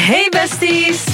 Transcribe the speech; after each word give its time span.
Hey 0.00 0.28
besties! 0.30 1.04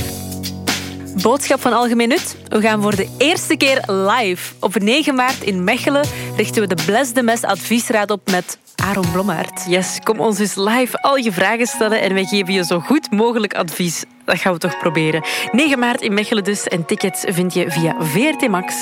Boodschap 1.22 1.60
van 1.60 1.72
Algemeen 1.72 2.08
Nut. 2.08 2.36
We 2.48 2.60
gaan 2.60 2.82
voor 2.82 2.96
de 2.96 3.08
eerste 3.18 3.56
keer 3.56 3.82
live. 3.86 4.54
Op 4.60 4.78
9 4.78 5.14
maart 5.14 5.42
in 5.42 5.64
Mechelen 5.64 6.04
richten 6.36 6.62
we 6.62 6.74
de 6.74 6.82
Bless 6.86 7.12
de 7.12 7.22
Mes 7.22 7.42
adviesraad 7.42 8.10
op 8.10 8.30
met 8.30 8.58
Aaron 8.76 9.10
Blommaert. 9.12 9.64
Yes, 9.68 9.98
kom 10.02 10.20
ons 10.20 10.36
dus 10.36 10.54
live 10.54 11.02
al 11.02 11.16
je 11.16 11.32
vragen 11.32 11.66
stellen 11.66 12.00
en 12.00 12.14
wij 12.14 12.24
geven 12.24 12.52
je 12.52 12.64
zo 12.64 12.80
goed 12.80 13.10
mogelijk 13.10 13.54
advies. 13.54 14.04
Dat 14.24 14.38
gaan 14.38 14.52
we 14.52 14.58
toch 14.58 14.78
proberen. 14.78 15.24
9 15.52 15.78
maart 15.78 16.00
in 16.00 16.14
Mechelen 16.14 16.44
dus 16.44 16.64
en 16.64 16.86
tickets 16.86 17.24
vind 17.28 17.54
je 17.54 17.70
via 17.70 17.96
VRT 18.00 18.48
Max. 18.48 18.74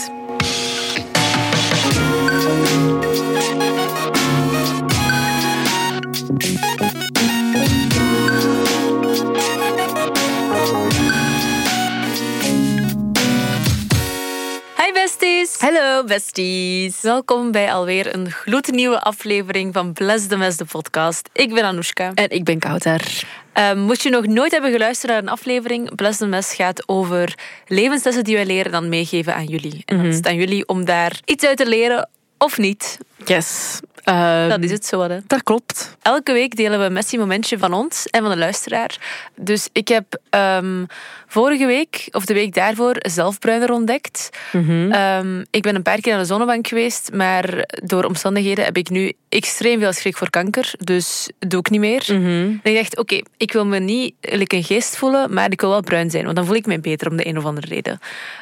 Hallo 15.52 16.04
besties. 16.04 17.00
Welkom 17.00 17.50
bij 17.50 17.72
alweer 17.72 18.14
een 18.14 18.30
gloednieuwe 18.30 19.00
aflevering 19.00 19.72
van 19.72 19.92
Bless 19.92 20.28
de 20.28 20.36
Mes, 20.36 20.56
de 20.56 20.64
podcast. 20.64 21.28
Ik 21.32 21.54
ben 21.54 21.64
Anoushka. 21.64 22.12
En 22.14 22.30
ik 22.30 22.44
ben 22.44 22.58
Kouter. 22.58 23.22
Um, 23.54 23.78
moest 23.78 24.02
je 24.02 24.10
nog 24.10 24.26
nooit 24.26 24.52
hebben 24.52 24.72
geluisterd 24.72 25.12
naar 25.12 25.22
een 25.22 25.28
aflevering, 25.28 25.94
Bless 25.94 26.18
the 26.18 26.26
Mes 26.26 26.54
gaat 26.54 26.88
over 26.88 27.34
levenslessen 27.66 28.24
die 28.24 28.34
wij 28.34 28.46
leren 28.46 28.72
dan 28.72 28.88
meegeven 28.88 29.34
aan 29.34 29.46
jullie. 29.46 29.82
En 29.84 29.96
dan 29.96 30.06
is 30.06 30.16
het 30.16 30.26
aan 30.26 30.36
jullie 30.36 30.68
om 30.68 30.84
daar 30.84 31.20
iets 31.24 31.44
uit 31.44 31.56
te 31.56 31.66
leren 31.66 32.08
of 32.38 32.58
niet. 32.58 32.98
Yes. 33.24 33.80
Um, 34.04 34.48
dat 34.48 34.62
is 34.62 34.70
het 34.70 34.86
zo. 34.86 35.00
Hè. 35.00 35.18
Dat 35.26 35.42
klopt. 35.42 35.96
Elke 36.02 36.32
week 36.32 36.56
delen 36.56 36.78
we 36.78 36.84
een 36.84 36.92
messie 36.92 37.18
momentje 37.18 37.58
van 37.58 37.72
ons 37.72 38.06
en 38.06 38.20
van 38.20 38.30
de 38.30 38.36
luisteraar. 38.36 38.96
Dus 39.36 39.68
ik 39.72 39.88
heb 39.88 40.18
um, 40.30 40.86
vorige 41.26 41.66
week, 41.66 42.08
of 42.10 42.24
de 42.24 42.34
week 42.34 42.54
daarvoor, 42.54 42.96
zelfbruiner 42.98 43.72
ontdekt. 43.72 44.28
Mm 44.52 44.66
-hmm. 44.66 45.44
ik 45.50 45.62
ben 45.62 45.74
een 45.74 45.82
paar 45.82 46.00
keer 46.00 46.12
naar 46.12 46.20
de 46.20 46.28
zonnebank 46.28 46.66
geweest, 46.66 47.12
maar 47.12 47.68
door 47.84 48.04
omstandigheden 48.04 48.64
heb 48.64 48.76
ik 48.76 48.90
nu 48.90 49.12
extreem 49.28 49.80
veel 49.80 49.92
schrik 49.92 50.16
voor 50.16 50.30
kanker. 50.30 50.72
Dus 50.78 51.30
doe 51.38 51.60
ik 51.60 51.70
niet 51.70 51.80
meer. 51.80 52.04
Mm 52.06 52.24
-hmm. 52.24 52.60
En 52.62 52.70
ik 52.70 52.76
dacht, 52.76 52.98
oké, 52.98 53.14
okay, 53.14 53.24
ik 53.36 53.52
wil 53.52 53.66
me 53.66 53.78
niet 53.78 54.14
like 54.20 54.56
een 54.56 54.64
geest 54.64 54.96
voelen, 54.96 55.34
maar 55.34 55.50
ik 55.50 55.60
wil 55.60 55.70
wel 55.70 55.82
bruin 55.82 56.10
zijn. 56.10 56.24
Want 56.24 56.36
dan 56.36 56.46
voel 56.46 56.56
ik 56.56 56.66
me 56.66 56.80
beter 56.80 57.10
om 57.10 57.16
de 57.16 57.26
een 57.26 57.38
of 57.38 57.44
andere 57.44 57.66
reden. 57.66 57.98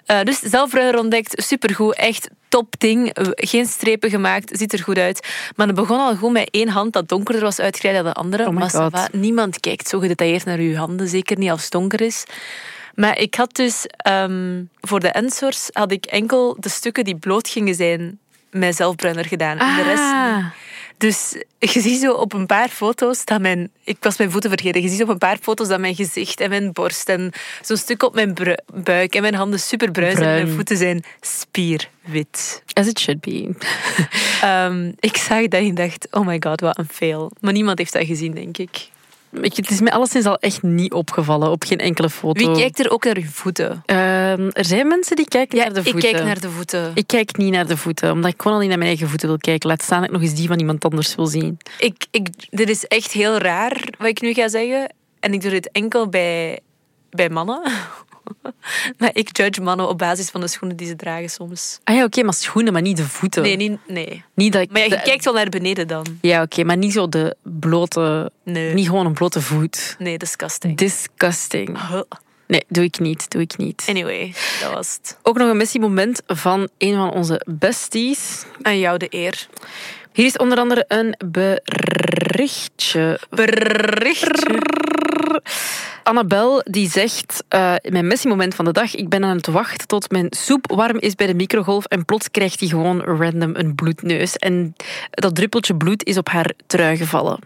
Uh, 0.06 0.22
dus 0.22 0.38
zelfbruiner 0.38 1.00
ontdekt, 1.00 1.42
supergoed. 1.42 1.94
Echt 1.94 2.28
top 2.52 2.74
ding. 2.78 3.10
Geen 3.34 3.66
strepen 3.66 4.10
gemaakt, 4.10 4.58
ziet 4.58 4.72
er 4.72 4.82
goed 4.82 4.98
uit. 4.98 5.28
Maar 5.56 5.66
het 5.66 5.76
begon 5.76 5.98
al 5.98 6.16
goed 6.16 6.32
met 6.32 6.48
één 6.50 6.68
hand 6.68 6.92
dat 6.92 7.08
donkerder 7.08 7.42
was 7.42 7.58
uitgereid 7.58 7.96
dan 7.96 8.04
de 8.04 8.12
andere. 8.12 8.46
Oh 8.46 8.90
maar 8.90 9.08
niemand 9.12 9.60
kijkt 9.60 9.88
zo 9.88 9.98
gedetailleerd 9.98 10.44
naar 10.44 10.58
uw 10.58 10.74
handen, 10.74 11.08
zeker 11.08 11.38
niet 11.38 11.50
als 11.50 11.62
het 11.62 11.70
donker 11.70 12.00
is. 12.00 12.24
Maar 12.94 13.18
ik 13.18 13.34
had 13.34 13.54
dus 13.54 13.86
um, 14.08 14.68
voor 14.80 15.00
de 15.00 15.08
Ensors 15.08 15.68
had 15.72 15.92
ik 15.92 16.04
enkel 16.04 16.56
de 16.60 16.68
stukken 16.68 17.04
die 17.04 17.16
bloot 17.16 17.48
gingen 17.48 17.74
zijn 17.74 18.18
met 18.50 18.76
zelfbruiner 18.76 19.24
gedaan. 19.24 19.58
Ah. 19.58 19.68
En 19.68 19.76
de 19.76 19.82
rest 19.82 20.02
niet. 20.02 20.52
Dus 21.02 21.34
je 21.58 21.80
ziet 21.80 22.00
zo 22.00 22.12
op 22.12 22.32
een 22.32 22.46
paar 22.46 22.68
foto's 22.68 23.24
dat 23.24 23.40
mijn... 23.40 23.70
Ik 23.84 23.96
was 24.00 24.16
mijn 24.16 24.30
voeten 24.30 24.50
vergeten. 24.50 24.82
Je 24.82 24.88
ziet 24.88 25.02
op 25.02 25.08
een 25.08 25.18
paar 25.18 25.36
foto's 25.40 25.68
dat 25.68 25.80
mijn 25.80 25.94
gezicht 25.94 26.40
en 26.40 26.48
mijn 26.48 26.72
borst 26.72 27.08
en 27.08 27.32
zo'n 27.62 27.76
stuk 27.76 28.02
op 28.02 28.14
mijn 28.14 28.34
buik 28.74 29.14
en 29.14 29.22
mijn 29.22 29.34
handen 29.34 29.60
superbruin 29.60 30.16
zijn. 30.16 30.28
En 30.28 30.42
mijn 30.44 30.54
voeten 30.54 30.76
zijn 30.76 31.04
spierwit. 31.20 32.62
As 32.72 32.86
it 32.86 33.00
should 33.00 33.20
be. 33.20 33.54
um, 34.44 34.94
ik 35.10 35.16
zag 35.16 35.48
dat 35.48 35.60
en 35.60 35.74
dacht, 35.74 36.06
oh 36.10 36.26
my 36.26 36.36
god, 36.40 36.60
wat 36.60 36.78
een 36.78 36.88
fail. 36.90 37.30
Maar 37.40 37.52
niemand 37.52 37.78
heeft 37.78 37.92
dat 37.92 38.06
gezien, 38.06 38.34
denk 38.34 38.58
ik. 38.58 38.88
Ik, 39.40 39.56
het 39.56 39.70
is 39.70 39.80
mij 39.80 39.92
alleszins 39.92 40.26
al 40.26 40.36
echt 40.36 40.62
niet 40.62 40.92
opgevallen 40.92 41.50
op 41.50 41.64
geen 41.64 41.78
enkele 41.78 42.10
foto. 42.10 42.46
Wie 42.46 42.56
kijkt 42.56 42.78
er 42.78 42.90
ook 42.90 43.04
naar 43.04 43.18
je 43.18 43.28
voeten? 43.28 43.70
Um, 43.70 44.50
er 44.50 44.64
zijn 44.64 44.88
mensen 44.88 45.16
die 45.16 45.28
kijken 45.28 45.58
ja, 45.58 45.64
naar 45.64 45.72
de 45.72 45.82
voeten. 45.82 46.08
Ik 46.08 46.14
kijk 46.14 46.24
naar 46.24 46.40
de 46.40 46.50
voeten. 46.50 46.90
Ik 46.94 47.06
kijk 47.06 47.36
niet 47.36 47.52
naar 47.52 47.66
de 47.66 47.76
voeten, 47.76 48.12
omdat 48.12 48.32
ik 48.32 48.42
gewoon 48.42 48.52
al 48.52 48.60
niet 48.60 48.68
naar 48.68 48.78
mijn 48.78 48.90
eigen 48.90 49.08
voeten 49.08 49.28
wil 49.28 49.38
kijken. 49.38 49.68
Laat 49.68 49.82
staan 49.82 50.00
dat 50.00 50.08
ik 50.08 50.14
nog 50.14 50.22
eens 50.22 50.34
die 50.34 50.48
van 50.48 50.58
iemand 50.58 50.84
anders 50.84 51.14
wil 51.14 51.26
zien. 51.26 51.58
Ik, 51.78 52.06
ik, 52.10 52.28
dit 52.50 52.68
is 52.68 52.86
echt 52.86 53.12
heel 53.12 53.38
raar 53.38 53.88
wat 53.98 54.08
ik 54.08 54.20
nu 54.20 54.32
ga 54.32 54.48
zeggen. 54.48 54.94
En 55.20 55.32
ik 55.32 55.40
doe 55.40 55.50
dit 55.50 55.70
enkel 55.70 56.08
bij, 56.08 56.60
bij 57.10 57.28
mannen. 57.28 57.62
maar 58.98 59.10
ik 59.12 59.36
judge 59.36 59.60
mannen 59.60 59.88
op 59.88 59.98
basis 59.98 60.30
van 60.30 60.40
de 60.40 60.48
schoenen 60.48 60.76
die 60.76 60.86
ze 60.86 60.96
dragen 60.96 61.30
soms. 61.30 61.80
Ah 61.84 61.94
ja, 61.94 62.00
oké, 62.00 62.08
okay, 62.08 62.24
maar 62.24 62.34
schoenen, 62.34 62.72
maar 62.72 62.82
niet 62.82 62.96
de 62.96 63.04
voeten. 63.04 63.42
Nee, 63.42 63.56
niet, 63.56 63.78
nee. 63.86 64.24
Niet 64.34 64.52
dat 64.52 64.62
ik 64.62 64.70
maar 64.70 64.80
ja, 64.80 64.84
je 64.84 64.90
de... 64.90 65.02
kijkt 65.02 65.24
wel 65.24 65.34
naar 65.34 65.48
beneden 65.48 65.88
dan. 65.88 66.06
Ja, 66.20 66.42
oké, 66.42 66.52
okay, 66.52 66.64
maar 66.64 66.76
niet 66.76 66.92
zo 66.92 67.08
de 67.08 67.36
blote... 67.42 68.30
Nee. 68.44 68.74
Niet 68.74 68.86
gewoon 68.86 69.06
een 69.06 69.12
blote 69.12 69.40
voet. 69.40 69.96
Nee, 69.98 70.18
disgusting. 70.18 70.76
Disgusting. 70.76 71.88
Huh. 71.88 72.02
Nee, 72.46 72.64
doe 72.68 72.84
ik 72.84 72.98
niet, 72.98 73.30
doe 73.30 73.42
ik 73.42 73.56
niet. 73.56 73.84
Anyway, 73.88 74.34
dat 74.60 74.72
was 74.72 74.98
het. 75.00 75.18
Ook 75.22 75.38
nog 75.38 75.48
een 75.48 75.56
missiemoment 75.56 76.22
van 76.26 76.68
een 76.78 76.94
van 76.94 77.10
onze 77.10 77.46
besties. 77.46 78.44
Aan 78.62 78.78
jou 78.78 78.98
de 78.98 79.06
eer. 79.10 79.48
Hier 80.12 80.26
is 80.26 80.36
onder 80.36 80.58
andere 80.58 80.84
een 80.88 81.14
berichtje. 81.26 83.20
Berichtje. 83.30 84.62
Annabel 86.02 86.62
die 86.64 86.90
zegt, 86.90 87.44
uh, 87.54 87.74
mijn 87.82 88.06
messiemoment 88.06 88.54
van 88.54 88.64
de 88.64 88.72
dag, 88.72 88.94
ik 88.94 89.08
ben 89.08 89.24
aan 89.24 89.36
het 89.36 89.46
wachten 89.46 89.86
tot 89.86 90.10
mijn 90.10 90.26
soep 90.30 90.72
warm 90.74 90.98
is 90.98 91.14
bij 91.14 91.26
de 91.26 91.34
microgolf 91.34 91.84
en 91.84 92.04
plots 92.04 92.30
krijgt 92.30 92.60
hij 92.60 92.68
gewoon 92.68 93.00
random 93.00 93.50
een 93.54 93.74
bloedneus. 93.74 94.36
En 94.36 94.74
dat 95.10 95.34
druppeltje 95.34 95.76
bloed 95.76 96.04
is 96.04 96.16
op 96.16 96.28
haar 96.28 96.52
trui 96.66 96.96
gevallen. 96.96 97.38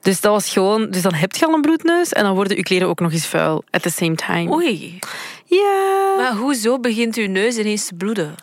Dus 0.00 0.20
dat 0.20 0.32
was 0.32 0.52
gewoon, 0.52 0.90
dus 0.90 1.02
dan 1.02 1.14
heb 1.14 1.34
je 1.34 1.46
al 1.46 1.54
een 1.54 1.60
bloedneus 1.60 2.12
en 2.12 2.22
dan 2.22 2.34
worden 2.34 2.56
je 2.56 2.62
kleren 2.62 2.88
ook 2.88 3.00
nog 3.00 3.12
eens 3.12 3.26
vuil 3.26 3.64
at 3.70 3.82
the 3.82 3.90
same 3.90 4.14
time. 4.14 4.52
Oei. 4.52 4.98
Ja. 5.44 6.14
Maar 6.16 6.34
hoezo 6.34 6.78
begint 6.78 7.16
uw 7.16 7.28
neus 7.28 7.56
ineens 7.56 7.86
te 7.86 7.94
bloeden? 7.94 8.34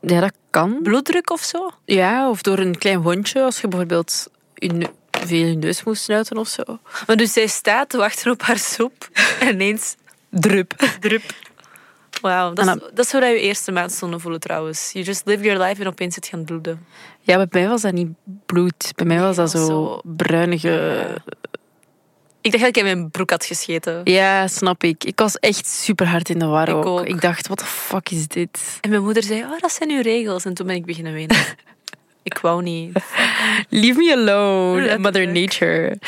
Ja, 0.00 0.20
dat 0.20 0.32
kan. 0.50 0.78
Bloeddruk 0.82 1.30
of 1.30 1.42
zo? 1.42 1.70
Ja, 1.84 2.30
of 2.30 2.42
door 2.42 2.58
een 2.58 2.78
klein 2.78 3.02
wondje, 3.02 3.42
als 3.42 3.60
je 3.60 3.68
bijvoorbeeld 3.68 4.28
je 4.54 4.88
veel 5.28 5.46
je 5.46 5.54
neus 5.54 5.84
moest 5.84 6.02
snuiten 6.02 6.36
of 6.36 6.48
zo. 6.48 6.62
Maar 7.06 7.16
dus 7.16 7.32
zij 7.32 7.46
staat 7.46 7.88
te 7.88 7.96
wachten 7.96 8.32
op 8.32 8.42
haar 8.42 8.58
soep 8.58 9.08
en 9.40 9.48
ineens 9.48 9.96
drup. 10.30 10.72
drup. 11.00 11.22
Wauw, 12.20 12.52
dat, 12.52 12.66
is, 12.66 12.74
dat 12.94 13.04
is 13.04 13.12
hoe 13.12 13.24
je 13.24 13.40
eerste 13.40 13.72
maandstonden 13.72 14.20
voelen 14.20 14.40
trouwens. 14.40 14.90
You 14.92 15.04
just 15.04 15.22
live 15.26 15.42
your 15.44 15.62
life 15.62 15.80
en 15.80 15.86
opeens 15.86 16.14
het 16.14 16.26
gaan 16.26 16.44
bloeden. 16.44 16.86
Ja, 17.20 17.36
bij 17.36 17.46
mij 17.50 17.68
was 17.68 17.82
dat 17.82 17.92
niet 17.92 18.08
bloed. 18.46 18.92
Bij 18.94 19.06
mij 19.06 19.20
was 19.20 19.36
dat 19.36 19.50
zo, 19.50 19.66
zo 19.66 20.00
bruinige... 20.04 20.68
Ja. 20.68 21.36
Ik 22.40 22.50
dacht 22.50 22.64
dat 22.64 22.76
ik 22.76 22.82
in 22.82 22.98
mijn 22.98 23.10
broek 23.10 23.30
had 23.30 23.44
gescheten. 23.44 24.00
Ja, 24.04 24.46
snap 24.46 24.82
ik. 24.82 25.04
Ik 25.04 25.18
was 25.18 25.36
echt 25.36 25.66
super 25.66 26.06
hard 26.06 26.28
in 26.28 26.38
de 26.38 26.46
war 26.46 26.68
ik 26.68 26.74
ook. 26.74 26.86
ook. 26.86 27.06
Ik 27.06 27.20
dacht, 27.20 27.48
wat 27.48 27.58
de 27.58 27.64
fuck 27.64 28.10
is 28.10 28.28
dit? 28.28 28.78
En 28.80 28.90
mijn 28.90 29.02
moeder 29.02 29.22
zei, 29.22 29.42
oh, 29.42 29.58
dat 29.58 29.72
zijn 29.72 29.90
uw 29.90 30.02
regels. 30.02 30.44
En 30.44 30.54
toen 30.54 30.66
ben 30.66 30.76
ik 30.76 30.86
beginnen 30.86 31.12
wenen. 31.12 31.36
ik 32.22 32.38
wou 32.38 32.62
niet. 32.62 32.98
Leave 33.68 33.98
me 33.98 34.12
alone, 34.12 34.98
Mother 34.98 35.28
Nature. 35.28 35.98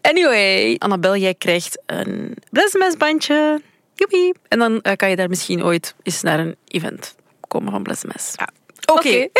Anyway, 0.00 0.76
Annabel, 0.78 1.16
jij 1.16 1.34
krijgt 1.34 1.82
een 1.86 2.36
blesmesbandje. 2.50 3.60
Joepie. 3.94 4.34
En 4.48 4.58
dan 4.58 4.72
uh, 4.82 4.92
kan 4.96 5.10
je 5.10 5.16
daar 5.16 5.28
misschien 5.28 5.64
ooit 5.64 5.94
eens 6.02 6.22
naar 6.22 6.38
een 6.38 6.56
event 6.68 7.14
komen 7.48 7.72
van 7.72 7.82
blesmes. 7.82 8.32
Ja. 8.36 8.48
Oké. 8.86 9.08
Okay. 9.08 9.30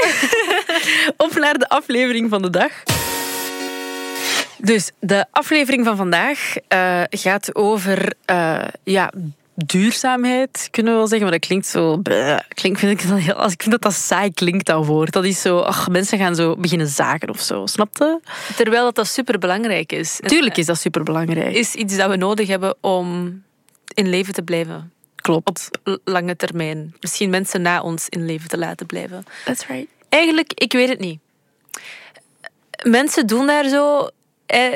Op 1.26 1.34
naar 1.34 1.58
de 1.58 1.69
aflevering 1.69 2.31
van 2.31 2.42
de 2.42 2.50
dag. 2.50 2.72
Dus 4.58 4.91
de 5.00 5.26
aflevering 5.31 5.84
van 5.84 5.96
vandaag 5.96 6.54
uh, 6.69 7.02
gaat 7.10 7.54
over 7.54 8.12
uh, 8.31 8.64
ja, 8.84 9.12
duurzaamheid, 9.54 10.69
kunnen 10.70 10.92
we 10.92 10.98
wel 10.98 11.09
zeggen. 11.09 11.28
Maar 11.28 11.38
dat 11.38 11.47
klinkt 11.47 11.66
zo... 11.66 11.97
Bleh, 11.97 12.38
klinkt, 12.48 12.78
vind 12.78 13.00
ik, 13.00 13.09
dat 13.09 13.19
heel, 13.19 13.34
als 13.34 13.53
ik 13.53 13.60
vind 13.62 13.72
dat 13.72 13.82
dat 13.82 13.94
saai 13.94 14.32
klinkt, 14.32 14.66
dat 14.66 14.87
woord. 14.87 15.12
Dat 15.12 15.25
is 15.25 15.41
zo... 15.41 15.59
Ach, 15.59 15.88
mensen 15.88 16.19
gaan 16.19 16.34
zo 16.34 16.56
beginnen 16.56 16.87
zaken 16.87 17.28
of 17.28 17.41
zo. 17.41 17.66
Snapte? 17.66 18.20
Terwijl 18.56 18.84
dat, 18.84 18.94
dat 18.94 19.06
superbelangrijk 19.06 19.93
is. 19.93 20.20
Tuurlijk 20.26 20.56
is 20.56 20.66
dat 20.66 20.78
superbelangrijk. 20.78 21.54
is 21.54 21.75
iets 21.75 21.97
dat 21.97 22.10
we 22.10 22.16
nodig 22.16 22.48
hebben 22.48 22.76
om 22.81 23.43
in 23.94 24.08
leven 24.08 24.34
te 24.34 24.43
blijven. 24.43 24.93
Klopt. 25.17 25.70
Op 25.84 25.99
lange 26.05 26.37
termijn. 26.37 26.94
Misschien 27.00 27.31
mensen 27.31 27.62
na 27.62 27.81
ons 27.81 28.08
in 28.08 28.26
leven 28.26 28.49
te 28.49 28.58
laten 28.58 28.87
blijven. 28.87 29.25
That's 29.44 29.67
right. 29.67 29.87
Eigenlijk, 30.08 30.52
ik 30.52 30.73
weet 30.73 30.88
het 30.88 31.00
niet. 31.00 31.19
Mensen 32.82 33.26
doen 33.26 33.46
daar 33.46 33.69
zo... 33.69 34.08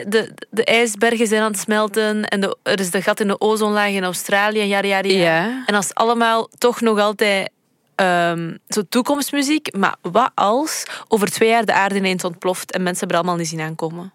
De, 0.08 0.32
de 0.50 0.64
ijsbergen 0.64 1.26
zijn 1.26 1.42
aan 1.42 1.50
het 1.50 1.60
smelten 1.60 2.24
en 2.28 2.40
de, 2.40 2.56
er 2.62 2.80
is 2.80 2.90
de 2.90 3.02
gat 3.02 3.20
in 3.20 3.26
de 3.28 3.40
ozonlaag 3.40 3.90
in 3.90 4.04
Australië 4.04 4.60
en 4.60 4.68
jaren, 4.68 4.88
jaren, 4.88 5.16
Ja. 5.16 5.62
En 5.66 5.74
dat 5.74 5.82
is 5.84 5.94
allemaal 5.94 6.48
toch 6.58 6.80
nog 6.80 6.98
altijd 6.98 7.50
um, 7.96 8.58
zo 8.68 8.82
toekomstmuziek. 8.88 9.76
Maar 9.76 9.96
wat 10.02 10.30
als 10.34 10.84
over 11.08 11.30
twee 11.30 11.48
jaar 11.48 11.64
de 11.64 11.72
aarde 11.72 11.94
ineens 11.94 12.24
ontploft 12.24 12.72
en 12.72 12.82
mensen 12.82 13.08
er 13.08 13.14
allemaal 13.14 13.36
niet 13.36 13.48
zien 13.48 13.60
aankomen? 13.60 14.12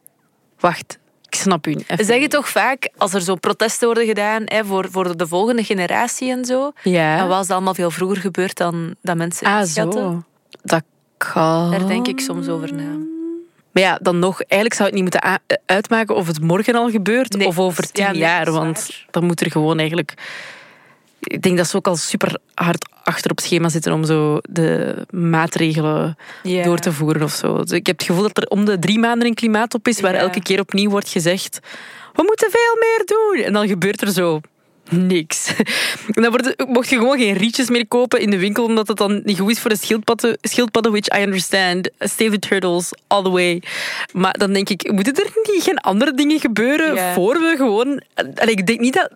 Wacht, 0.60 1.00
ik 1.30 1.36
snap 1.36 1.68
u. 1.68 1.78
We 1.88 2.04
zeggen 2.04 2.30
toch 2.30 2.50
vaak, 2.50 2.90
als 2.98 3.14
er 3.14 3.22
zo 3.22 3.36
protesten 3.36 3.86
worden 3.88 4.06
gedaan 4.06 4.42
hè, 4.46 4.66
voor, 4.66 4.88
voor 4.92 5.18
de 5.18 5.28
volgende 5.28 5.64
generatie 5.64 6.32
en 6.32 6.46
zo, 6.46 6.72
Ja. 6.84 7.18
dan 7.18 7.28
was 7.28 7.48
dat 7.48 7.56
allemaal 7.56 7.74
veel 7.76 7.92
vroeger 7.92 8.18
gebeurd 8.18 8.58
dan 8.58 8.96
dat 9.02 9.16
mensen 9.16 9.48
Ah, 9.48 9.60
inschatten. 9.60 10.02
zo. 10.02 10.24
Dat 10.64 10.84
kan. 11.18 11.72
Daar 11.72 11.88
denk 11.88 12.08
ik 12.08 12.20
soms 12.20 12.48
over 12.48 12.74
na. 12.74 13.12
Maar 13.74 13.84
ja, 13.84 14.00
dan 14.02 14.20
nog, 14.20 14.42
eigenlijk 14.42 14.74
zou 14.74 14.90
het 14.90 14.94
niet 14.94 15.12
moeten 15.12 15.40
uitmaken 15.66 16.16
of 16.16 16.28
het 16.28 16.42
morgen 16.42 16.76
al 16.76 16.90
gebeurt 16.90 17.46
of 17.46 17.60
over 17.60 17.92
tien 17.92 18.16
jaar. 18.16 18.52
Want 18.52 19.06
dan 19.12 19.26
moet 19.26 19.42
er 19.42 19.52
gewoon 19.52 19.80
eigenlijk 19.80 20.14
ik 21.24 21.42
denk 21.42 21.58
dat 21.58 21.68
ze 21.68 21.78
ook 21.78 21.88
al 21.88 21.96
super 21.96 22.38
hard 22.54 22.90
achter 23.04 23.32
op 23.32 23.38
het 23.38 23.46
schema 23.46 23.70
zitten 23.70 23.94
om 23.94 24.06
zo 24.06 24.40
de 24.50 24.96
maatregelen 25.10 26.18
door 26.64 26.78
te 26.78 26.92
voeren 26.92 27.24
of 27.24 27.32
zo. 27.34 27.58
Dus 27.58 27.72
ik 27.72 27.88
heb 27.88 27.98
het 27.98 28.08
gevoel 28.08 28.24
dat 28.24 28.38
er 28.38 28.48
om 28.48 28.66
de 28.66 28.80
drie 28.80 29.00
maanden 29.00 29.28
een 29.28 29.34
klimaattop 29.34 29.88
is 29.88 30.00
waar 30.00 30.14
elke 30.14 30.42
keer 30.42 30.60
opnieuw 30.60 30.90
wordt 30.90 31.10
gezegd 31.10 31.60
we 32.14 32.24
moeten 32.24 32.52
veel 32.52 32.78
meer 32.80 33.04
doen. 33.06 33.46
En 33.46 33.54
dan 33.54 33.68
gebeurt 33.68 34.02
er 34.02 34.12
zo 34.12 34.42
niks. 34.90 35.54
En 36.12 36.22
dan 36.24 36.30
wordt, 36.32 36.66
mocht 36.68 36.90
je 36.90 36.98
gewoon 36.98 37.18
geen 37.18 37.34
rietjes 37.34 37.70
meer 37.70 37.88
kopen 37.88 38.20
in 38.20 38.30
de 38.30 38.38
winkel, 38.38 38.64
omdat 38.64 38.88
het 38.88 38.98
dan 38.98 39.22
niet 39.24 39.40
goed 39.40 39.52
is 39.52 39.60
voor 39.60 39.70
de 39.70 39.78
schildpadden, 39.78 40.38
schildpadden 40.42 40.92
which 40.92 41.20
I 41.20 41.22
understand. 41.22 41.90
Save 42.00 42.30
the 42.30 42.40
turtles, 42.40 42.92
all 43.08 43.24
the 43.24 43.30
way. 43.30 43.62
Maar 44.12 44.34
dan 44.38 44.54
denk 44.54 44.70
ik, 44.70 44.92
moeten 44.92 45.16
er 45.16 45.32
niet 45.54 45.64
geen 45.64 45.78
andere 45.78 46.14
dingen 46.14 46.40
gebeuren 46.40 47.14
voor 47.14 47.34
we 47.34 47.54
gewoon... 47.58 48.02
En 48.14 48.50
ik 48.50 48.68
denk 48.68 48.80
niet 48.80 48.94
dat 48.94 49.12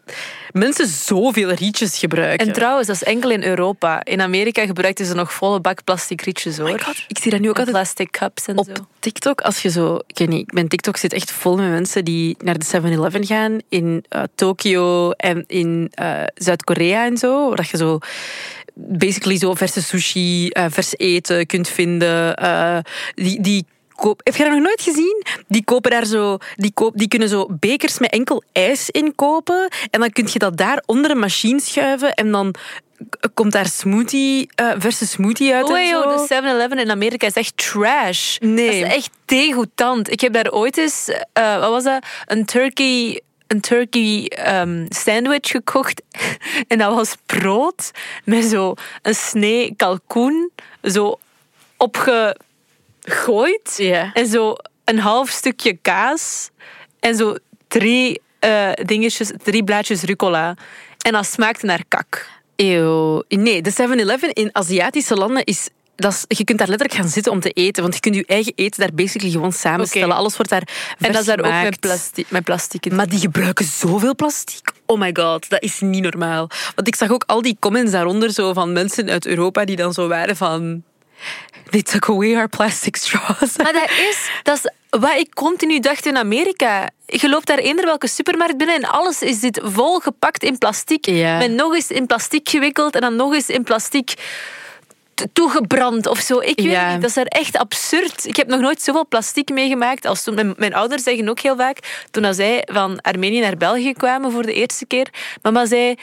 mensen 0.51 0.87
zoveel 0.87 1.49
rietjes 1.49 1.97
gebruiken. 1.97 2.47
En 2.47 2.53
trouwens, 2.53 2.87
dat 2.87 2.95
is 2.95 3.03
enkel 3.03 3.29
in 3.29 3.43
Europa. 3.43 4.03
In 4.03 4.21
Amerika 4.21 4.65
gebruikten 4.65 5.05
ze 5.05 5.13
nog 5.13 5.33
volle 5.33 5.59
bak 5.59 5.83
plastic 5.83 6.21
rietjes, 6.21 6.57
hoor. 6.57 6.79
God, 6.79 7.05
ik 7.07 7.17
zie 7.19 7.31
dat 7.31 7.39
nu 7.39 7.49
ook 7.49 7.57
altijd... 7.57 7.75
Plastic 7.75 8.11
cups 8.11 8.47
en 8.47 8.57
op 8.57 8.65
zo. 8.65 8.87
TikTok, 8.99 9.41
als 9.41 9.61
je 9.61 9.69
zo... 9.69 9.99
Ik 10.07 10.17
weet 10.17 10.29
niet, 10.29 10.53
mijn 10.53 10.67
TikTok 10.67 10.97
zit 10.97 11.13
echt 11.13 11.31
vol 11.31 11.55
met 11.55 11.69
mensen 11.69 12.05
die 12.05 12.35
naar 12.43 12.57
de 12.57 12.65
7-Eleven 12.65 13.25
gaan 13.25 13.59
in 13.69 14.05
uh, 14.15 14.23
Tokio 14.35 15.11
en 15.11 15.43
in 15.57 15.91
uh, 16.01 16.23
Zuid-Korea 16.33 17.05
en 17.05 17.17
zo. 17.17 17.49
Waar 17.49 17.67
je 17.71 17.77
zo 17.77 17.99
basically 18.73 19.37
zo 19.37 19.53
verse 19.53 19.83
sushi, 19.83 20.49
uh, 20.49 20.65
vers 20.69 20.93
eten 20.97 21.45
kunt 21.45 21.67
vinden. 21.67 22.35
die, 23.15 23.41
die 23.41 23.65
koop, 23.97 24.21
heb 24.23 24.35
je 24.35 24.43
dat 24.43 24.51
nog 24.51 24.61
nooit 24.61 24.81
gezien? 24.81 25.23
Die 25.47 25.63
kopen 25.63 25.91
daar 25.91 26.05
zo, 26.05 26.37
die, 26.55 26.71
koop, 26.73 26.97
die 26.97 27.07
kunnen 27.07 27.29
zo 27.29 27.47
bekers 27.59 27.99
met 27.99 28.11
enkel 28.11 28.43
ijs 28.51 28.89
in 28.89 29.15
kopen. 29.15 29.67
En 29.89 29.99
dan 29.99 30.09
kun 30.09 30.27
je 30.31 30.39
dat 30.39 30.57
daar 30.57 30.83
onder 30.85 31.11
een 31.11 31.19
machine 31.19 31.59
schuiven 31.59 32.13
en 32.13 32.31
dan 32.31 32.55
komt 33.33 33.51
daar 33.51 33.67
smoothie, 33.67 34.49
uh, 34.61 34.71
verse 34.77 35.07
smoothie 35.07 35.53
uit. 35.53 35.69
Oh, 35.69 35.79
joh, 35.79 36.27
de 36.27 36.33
7-Eleven 36.33 36.79
in 36.79 36.91
Amerika 36.91 37.27
is 37.27 37.33
echt 37.33 37.57
trash. 37.57 38.37
Nee. 38.39 38.81
Dat 38.81 38.89
is 38.89 38.95
echt 38.95 39.09
degoutant. 39.25 40.11
Ik 40.11 40.21
heb 40.21 40.33
daar 40.33 40.51
ooit 40.51 40.77
eens, 40.77 41.09
uh, 41.09 41.59
wat 41.59 41.69
was 41.69 41.83
dat? 41.83 42.05
Een 42.25 42.45
turkey 42.45 43.21
een 43.47 43.61
turkey 43.61 44.31
um, 44.61 44.85
sandwich 44.89 45.49
gekocht. 45.49 46.01
en 46.67 46.77
dat 46.77 46.93
was 46.93 47.15
brood 47.25 47.91
met 48.23 48.43
zo 48.43 48.73
een 49.01 49.15
snee 49.15 49.73
kalkoen. 49.75 50.51
Zo 50.83 51.19
opgegooid. 51.77 53.73
Yeah. 53.77 54.09
En 54.13 54.27
zo 54.27 54.55
een 54.83 54.99
half 54.99 55.29
stukje 55.29 55.77
kaas. 55.81 56.49
En 56.99 57.15
zo 57.15 57.35
drie 57.67 58.21
uh, 58.45 58.71
dingetjes, 58.73 59.31
drie 59.43 59.63
blaadjes 59.63 60.01
rucola. 60.01 60.55
En 61.01 61.11
dat 61.11 61.25
smaakte 61.25 61.65
naar 61.65 61.83
kak. 61.87 62.29
Eeuw. 62.55 63.23
Nee, 63.27 63.61
de 63.61 63.71
7-Eleven 63.71 64.33
in 64.33 64.49
Aziatische 64.51 65.15
landen 65.15 65.43
is 65.43 65.69
dat 65.97 66.11
is, 66.27 66.37
je 66.37 66.43
kunt 66.43 66.57
daar 66.57 66.67
letterlijk 66.67 66.99
gaan 66.99 67.09
zitten 67.09 67.31
om 67.31 67.39
te 67.39 67.49
eten. 67.49 67.81
Want 67.81 67.93
je 67.93 67.99
kunt 67.99 68.15
je 68.15 68.25
eigen 68.25 68.53
eten 68.55 68.79
daar 68.79 68.93
basically 68.93 69.31
gewoon 69.31 69.53
samenstellen. 69.53 70.15
Alles 70.15 70.37
wordt 70.37 70.51
daar 70.51 70.67
En 70.99 71.11
dat 71.11 71.21
is 71.21 71.27
daar 71.27 71.39
ook 71.39 71.63
met 71.63 71.79
plastic, 71.79 72.29
met 72.29 72.43
plastic 72.43 72.91
Maar 72.91 73.09
die 73.09 73.19
gebruiken 73.19 73.65
zoveel 73.65 74.15
plastic. 74.15 74.71
Oh 74.85 74.99
my 74.99 75.09
god, 75.13 75.49
dat 75.49 75.61
is 75.61 75.79
niet 75.79 76.03
normaal. 76.03 76.49
Want 76.75 76.87
ik 76.87 76.95
zag 76.95 77.11
ook 77.11 77.23
al 77.27 77.41
die 77.41 77.57
comments 77.59 77.91
daaronder 77.91 78.31
zo 78.31 78.53
van 78.53 78.73
mensen 78.73 79.09
uit 79.09 79.25
Europa 79.25 79.65
die 79.65 79.75
dan 79.75 79.93
zo 79.93 80.07
waren 80.07 80.35
van... 80.35 80.83
They 81.69 81.81
took 81.81 82.09
away 82.09 82.35
our 82.35 82.49
plastic 82.49 82.95
straws. 82.95 83.57
Maar 83.57 83.73
dat 83.73 83.89
is, 83.89 84.29
dat 84.43 84.57
is 84.57 84.71
wat 84.99 85.15
ik 85.17 85.33
continu 85.33 85.79
dacht 85.79 86.05
in 86.05 86.17
Amerika. 86.17 86.89
Je 87.05 87.29
loopt 87.29 87.47
daar 87.47 87.57
eender 87.57 87.85
welke 87.85 88.07
supermarkt 88.07 88.57
binnen 88.57 88.75
en 88.75 88.89
alles 88.89 89.21
is 89.21 89.39
dit 89.39 89.61
vol 89.63 89.99
gepakt 89.99 90.43
in 90.43 90.57
plastic. 90.57 91.05
Ja. 91.05 91.37
Met 91.37 91.51
nog 91.51 91.75
eens 91.75 91.91
in 91.91 92.05
plastic 92.05 92.49
gewikkeld 92.49 92.95
en 92.95 93.01
dan 93.01 93.15
nog 93.15 93.33
eens 93.33 93.49
in 93.49 93.63
plastic 93.63 94.13
toegebrand 95.33 96.07
of 96.07 96.19
zo. 96.19 96.39
Ik 96.39 96.61
weet 96.61 96.91
niet, 96.91 97.01
dat 97.01 97.17
is 97.17 97.23
echt 97.23 97.57
absurd. 97.57 98.25
Ik 98.25 98.35
heb 98.35 98.47
nog 98.47 98.59
nooit 98.59 98.81
zoveel 98.81 99.07
plastic 99.07 99.49
meegemaakt 99.49 100.05
als 100.05 100.23
toen. 100.23 100.35
Mijn, 100.35 100.53
mijn, 100.57 100.73
ouders 100.73 101.03
zeggen 101.03 101.29
ook 101.29 101.39
heel 101.39 101.55
vaak, 101.55 102.05
toen 102.11 102.33
zij 102.33 102.67
van 102.71 103.01
Armenië 103.01 103.39
naar 103.39 103.57
België 103.57 103.93
kwamen 103.93 104.31
voor 104.31 104.43
de 104.43 104.53
eerste 104.53 104.85
keer, 104.85 105.07
mama 105.41 105.65
zei... 105.65 105.95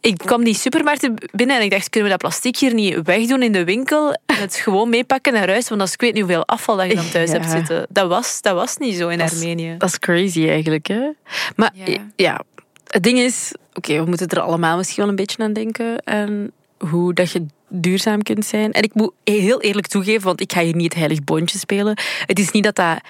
Ik 0.00 0.18
kwam 0.18 0.44
die 0.44 0.54
supermarkt 0.54 1.08
binnen 1.32 1.56
en 1.56 1.62
ik 1.62 1.70
dacht, 1.70 1.88
kunnen 1.88 2.10
we 2.10 2.16
dat 2.16 2.28
plastic 2.28 2.56
hier 2.56 2.74
niet 2.74 3.02
wegdoen 3.02 3.42
in 3.42 3.52
de 3.52 3.64
winkel 3.64 4.12
en 4.26 4.36
het 4.36 4.54
gewoon 4.56 4.88
meepakken 4.88 5.32
naar 5.32 5.48
huis? 5.48 5.68
Want 5.68 5.80
als 5.80 5.92
ik 5.92 6.00
weet 6.00 6.12
niet 6.12 6.22
hoeveel 6.22 6.46
afval 6.46 6.76
dat 6.76 6.88
je 6.88 6.94
dan 6.94 7.10
thuis 7.10 7.30
hebt 7.30 7.50
zitten. 7.50 7.86
Dat 7.88 8.08
was, 8.08 8.40
dat 8.42 8.54
was 8.54 8.76
niet 8.76 8.96
zo 8.96 9.08
in 9.08 9.20
Armenië. 9.20 9.74
Dat 9.78 9.88
is 9.88 9.98
crazy 9.98 10.48
eigenlijk, 10.48 10.86
hè? 10.86 11.10
Maar 11.56 11.70
ja, 11.74 11.98
ja 12.16 12.40
het 12.86 13.02
ding 13.02 13.18
is... 13.18 13.52
Oké, 13.74 13.98
we 13.98 14.04
moeten 14.04 14.28
er 14.28 14.40
allemaal 14.40 14.76
misschien 14.76 15.02
wel 15.02 15.08
een 15.08 15.16
beetje 15.16 15.42
aan 15.42 15.52
denken. 15.52 15.98
En 15.98 16.52
hoe 16.78 17.14
dat 17.14 17.30
je 17.30 17.46
duurzaam 17.74 18.22
kunt 18.22 18.44
zijn. 18.44 18.72
En 18.72 18.82
ik 18.82 18.94
moet 18.94 19.12
heel 19.24 19.60
eerlijk 19.60 19.86
toegeven, 19.86 20.22
want 20.22 20.40
ik 20.40 20.52
ga 20.52 20.60
hier 20.60 20.74
niet 20.74 20.92
het 20.92 20.98
heilig 20.98 21.24
boontje 21.24 21.58
spelen. 21.58 21.98
Het 22.26 22.38
is 22.38 22.50
niet 22.50 22.64
dat 22.64 22.76
dat 22.76 23.00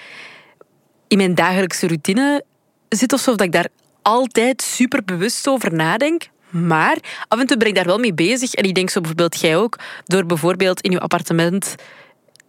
in 1.07 1.17
mijn 1.17 1.35
dagelijkse 1.35 1.87
routine 1.87 2.43
zit 2.89 3.13
of 3.13 3.23
dat 3.23 3.41
ik 3.41 3.51
daar 3.51 3.67
altijd 4.01 4.61
super 4.61 5.03
bewust 5.03 5.47
over 5.47 5.73
nadenk. 5.73 6.27
Maar 6.49 6.97
af 7.27 7.39
en 7.39 7.47
toe 7.47 7.57
ben 7.57 7.67
ik 7.67 7.75
daar 7.75 7.85
wel 7.85 7.99
mee 7.99 8.13
bezig. 8.13 8.53
En 8.53 8.63
ik 8.63 8.75
denk 8.75 8.89
zo 8.89 8.99
bijvoorbeeld 8.99 9.39
jij 9.39 9.57
ook, 9.57 9.79
door 10.05 10.25
bijvoorbeeld 10.25 10.81
in 10.81 10.91
je 10.91 10.99
appartement 10.99 11.75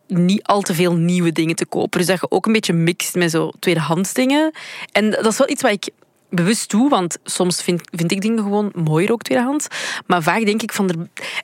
niet 0.06 0.42
al 0.42 0.60
te 0.60 0.74
veel 0.74 0.94
nieuwe 0.94 1.32
dingen 1.32 1.56
te 1.56 1.66
kopen. 1.66 1.98
Dus 1.98 2.08
dat 2.08 2.20
je 2.20 2.30
ook 2.30 2.46
een 2.46 2.52
beetje 2.52 2.72
mixt 2.72 3.14
met 3.14 3.30
zo 3.30 3.50
tweedehands 3.58 4.12
dingen. 4.12 4.50
En 4.92 5.10
dat 5.10 5.26
is 5.26 5.38
wel 5.38 5.50
iets 5.50 5.62
wat 5.62 5.72
ik 5.72 5.88
bewust 6.36 6.68
toe, 6.68 6.88
want 6.88 7.18
soms 7.24 7.62
vind, 7.62 7.80
vind 7.90 8.12
ik 8.12 8.20
dingen 8.20 8.42
gewoon 8.42 8.70
mooier 8.74 9.12
ook 9.12 9.22
tweedehands. 9.22 9.66
Maar 10.06 10.22
vaak 10.22 10.44
denk 10.44 10.62
ik 10.62 10.72
van, 10.72 10.88
er, 10.88 10.96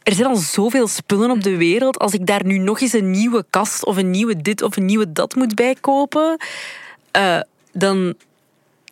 er 0.03 0.13
zijn 0.13 0.29
al 0.29 0.37
zoveel 0.37 0.89
spullen 0.89 1.31
op 1.31 1.43
de 1.43 1.57
wereld. 1.57 1.99
Als 1.99 2.13
ik 2.13 2.27
daar 2.27 2.45
nu 2.45 2.59
nog 2.59 2.81
eens 2.81 2.93
een 2.93 3.11
nieuwe 3.11 3.45
kast 3.51 3.85
of 3.85 3.97
een 3.97 4.11
nieuwe 4.11 4.43
dit 4.43 4.63
of 4.63 4.77
een 4.77 4.85
nieuwe 4.85 5.13
dat 5.13 5.35
moet 5.35 5.55
bijkopen, 5.55 6.37
uh, 7.17 7.41
dan 7.73 8.15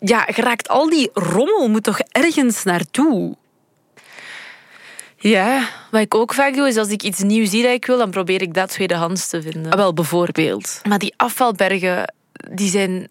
ja, 0.00 0.20
geraakt 0.20 0.68
al 0.68 0.90
die 0.90 1.10
rommel 1.12 1.68
moet 1.68 1.82
toch 1.82 2.00
ergens 2.00 2.64
naartoe. 2.64 3.36
Ja, 5.16 5.68
wat 5.90 6.00
ik 6.00 6.14
ook 6.14 6.34
vaak 6.34 6.54
doe, 6.54 6.68
is 6.68 6.76
als 6.76 6.88
ik 6.88 7.02
iets 7.02 7.18
nieuws 7.22 7.50
zie 7.50 7.62
dat 7.62 7.72
ik 7.72 7.86
wil, 7.86 7.98
dan 7.98 8.10
probeer 8.10 8.42
ik 8.42 8.54
dat 8.54 8.70
tweedehands 8.70 9.28
te 9.28 9.42
vinden. 9.42 9.72
Ah, 9.72 9.78
wel, 9.78 9.92
bijvoorbeeld. 9.92 10.80
Maar 10.88 10.98
die 10.98 11.14
afvalbergen, 11.16 12.14
die 12.50 12.70
zijn 12.70 13.08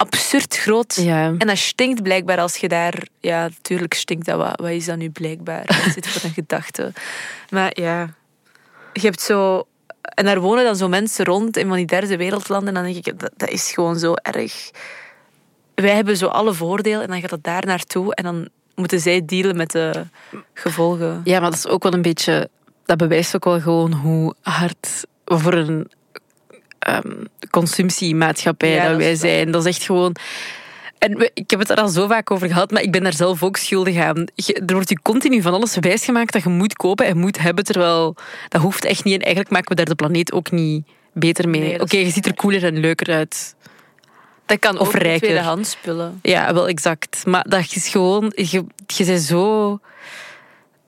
absurd 0.00 0.56
groot. 0.56 0.94
Ja. 0.94 1.34
En 1.38 1.46
dat 1.46 1.58
stinkt 1.58 2.02
blijkbaar 2.02 2.38
als 2.38 2.56
je 2.56 2.68
daar... 2.68 3.06
Ja, 3.20 3.42
natuurlijk 3.42 3.94
stinkt 3.94 4.26
dat. 4.26 4.36
Wat, 4.36 4.60
wat 4.60 4.70
is 4.70 4.84
dat 4.84 4.96
nu 4.96 5.10
blijkbaar? 5.10 5.64
Wat 5.66 5.92
zit 5.94 6.08
voor 6.08 6.24
een 6.24 6.34
gedachte? 6.42 6.92
Maar 7.50 7.80
ja, 7.80 8.14
je 8.92 9.00
hebt 9.00 9.20
zo... 9.20 9.66
En 10.00 10.24
daar 10.24 10.40
wonen 10.40 10.64
dan 10.64 10.76
zo 10.76 10.88
mensen 10.88 11.24
rond 11.24 11.56
in 11.56 11.68
van 11.68 11.76
die 11.76 11.86
derde 11.86 12.16
wereldlanden. 12.16 12.68
En 12.68 12.74
dan 12.74 12.92
denk 12.92 13.06
ik, 13.06 13.18
dat, 13.18 13.30
dat 13.36 13.48
is 13.48 13.72
gewoon 13.72 13.98
zo 13.98 14.14
erg... 14.14 14.70
Wij 15.74 15.94
hebben 15.94 16.16
zo 16.16 16.26
alle 16.26 16.54
voordelen 16.54 17.02
en 17.02 17.08
dan 17.08 17.20
gaat 17.20 17.30
het 17.30 17.44
daar 17.44 17.66
naartoe. 17.66 18.14
En 18.14 18.24
dan 18.24 18.48
moeten 18.74 19.00
zij 19.00 19.24
dealen 19.24 19.56
met 19.56 19.70
de 19.70 20.06
gevolgen. 20.54 21.20
Ja, 21.24 21.40
maar 21.40 21.50
dat 21.50 21.58
is 21.58 21.66
ook 21.68 21.82
wel 21.82 21.92
een 21.92 22.02
beetje... 22.02 22.48
Dat 22.84 22.98
bewijst 22.98 23.34
ook 23.34 23.44
wel 23.44 23.60
gewoon 23.60 23.92
hoe 23.92 24.34
hard 24.42 25.04
voor 25.24 25.54
een 25.54 25.90
um, 26.88 27.26
consumptiemaatschappij 27.50 28.70
ja, 28.70 28.88
dat, 28.88 28.96
wij 28.96 29.14
zijn. 29.14 29.50
Dat 29.50 29.66
is 29.66 29.74
echt 29.76 29.82
gewoon... 29.82 30.16
En 30.98 31.30
ik 31.34 31.50
heb 31.50 31.58
het 31.58 31.70
er 31.70 31.76
al 31.76 31.88
zo 31.88 32.06
vaak 32.06 32.30
over 32.30 32.48
gehad, 32.48 32.70
maar 32.70 32.82
ik 32.82 32.92
ben 32.92 33.02
daar 33.02 33.14
zelf 33.14 33.42
ook 33.42 33.56
schuldig 33.56 33.96
aan. 33.96 34.26
er 34.66 34.74
wordt 34.74 34.88
je 34.88 35.00
continu 35.02 35.42
van 35.42 35.52
alles 35.52 35.76
wijsgemaakt 35.80 36.32
dat 36.32 36.42
je 36.42 36.48
moet 36.48 36.76
kopen 36.76 37.06
en 37.06 37.18
moet 37.18 37.38
hebben, 37.38 37.64
terwijl 37.64 38.16
dat 38.48 38.62
hoeft 38.62 38.84
echt 38.84 39.04
niet. 39.04 39.14
En 39.14 39.20
eigenlijk 39.20 39.50
maken 39.50 39.68
we 39.68 39.74
daar 39.74 39.84
de 39.84 39.94
planeet 39.94 40.32
ook 40.32 40.50
niet 40.50 40.86
beter 41.12 41.48
mee. 41.48 41.60
Nee, 41.60 41.80
Oké, 41.80 41.96
je 41.96 42.10
ziet 42.10 42.26
er 42.26 42.34
cooler 42.34 42.64
en 42.64 42.78
leuker 42.78 43.14
uit. 43.14 43.54
Dat 44.46 44.58
kan 44.58 44.78
of 44.78 44.86
ook 44.86 44.94
rijker. 44.94 45.28
tweedehands 45.28 45.70
spullen. 45.70 46.18
Ja, 46.22 46.54
wel 46.54 46.68
exact. 46.68 47.26
Maar 47.26 47.44
dat 47.48 47.74
is 47.74 47.88
gewoon... 47.88 48.32
Je, 48.34 48.64
je 48.86 49.04
bent 49.04 49.22
zo... 49.22 49.78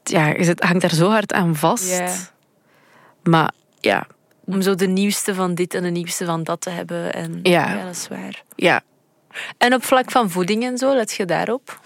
Ja, 0.05 0.27
je 0.27 0.55
hangt 0.59 0.81
daar 0.81 0.95
zo 0.95 1.11
hard 1.11 1.33
aan 1.33 1.57
vast. 1.57 1.89
Yeah. 1.89 2.11
Maar 3.23 3.51
ja, 3.81 4.07
om 4.55 4.63
zo 4.63 4.75
de 4.75 4.87
nieuwste 4.87 5.35
van 5.35 5.55
dit 5.55 5.75
en 5.75 5.83
de 5.83 5.91
nieuwste 5.91 6.25
van 6.25 6.43
dat 6.43 6.61
te 6.61 6.71
hebben. 6.71 7.13
En, 7.13 7.41
ja. 7.43 7.85
dat 7.85 7.95
is 7.95 8.09
waar. 8.09 8.43
Ja. 8.57 8.83
En 9.59 9.75
op 9.75 9.85
vlak 9.85 10.11
van 10.11 10.31
voeding 10.31 10.65
en 10.65 10.79
zo, 10.79 10.95
let 10.95 11.13
je 11.13 11.25
daarop? 11.25 11.81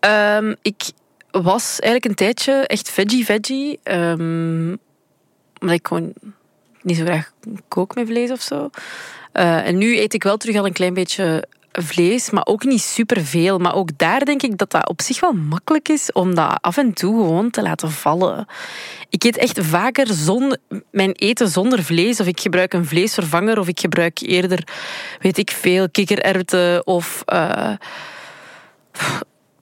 Um, 0.00 0.56
ik 0.62 0.90
was 1.30 1.80
eigenlijk 1.80 2.04
een 2.04 2.14
tijdje 2.14 2.66
echt 2.66 2.90
veggie-veggie. 2.90 3.80
Um, 3.82 4.78
omdat 5.60 5.76
ik 5.76 5.86
gewoon 5.86 6.12
niet 6.82 6.96
zo 6.96 7.04
graag 7.04 7.32
kook 7.68 7.94
met 7.94 8.06
vlees 8.06 8.30
of 8.30 8.40
zo. 8.40 8.70
Uh, 9.32 9.66
en 9.66 9.78
nu 9.78 9.98
eet 9.98 10.14
ik 10.14 10.22
wel 10.22 10.36
terug 10.36 10.56
al 10.56 10.66
een 10.66 10.72
klein 10.72 10.94
beetje 10.94 11.48
vlees, 11.72 12.30
maar 12.30 12.46
ook 12.46 12.64
niet 12.64 12.82
superveel. 12.82 13.58
Maar 13.58 13.74
ook 13.74 13.98
daar 13.98 14.24
denk 14.24 14.42
ik 14.42 14.58
dat 14.58 14.70
dat 14.70 14.88
op 14.88 15.02
zich 15.02 15.20
wel 15.20 15.32
makkelijk 15.32 15.88
is 15.88 16.12
om 16.12 16.34
dat 16.34 16.58
af 16.60 16.76
en 16.76 16.92
toe 16.92 17.16
gewoon 17.22 17.50
te 17.50 17.62
laten 17.62 17.90
vallen. 17.90 18.46
Ik 19.08 19.24
eet 19.24 19.36
echt 19.36 19.58
vaker 19.60 20.06
zon, 20.12 20.56
mijn 20.90 21.12
eten 21.12 21.48
zonder 21.48 21.82
vlees. 21.82 22.20
Of 22.20 22.26
ik 22.26 22.40
gebruik 22.40 22.72
een 22.72 22.86
vleesvervanger. 22.86 23.58
Of 23.58 23.68
ik 23.68 23.80
gebruik 23.80 24.20
eerder, 24.20 24.68
weet 25.20 25.38
ik 25.38 25.50
veel, 25.50 25.90
kikkererwten 25.90 26.86
of... 26.86 27.22
Uh, 27.32 27.72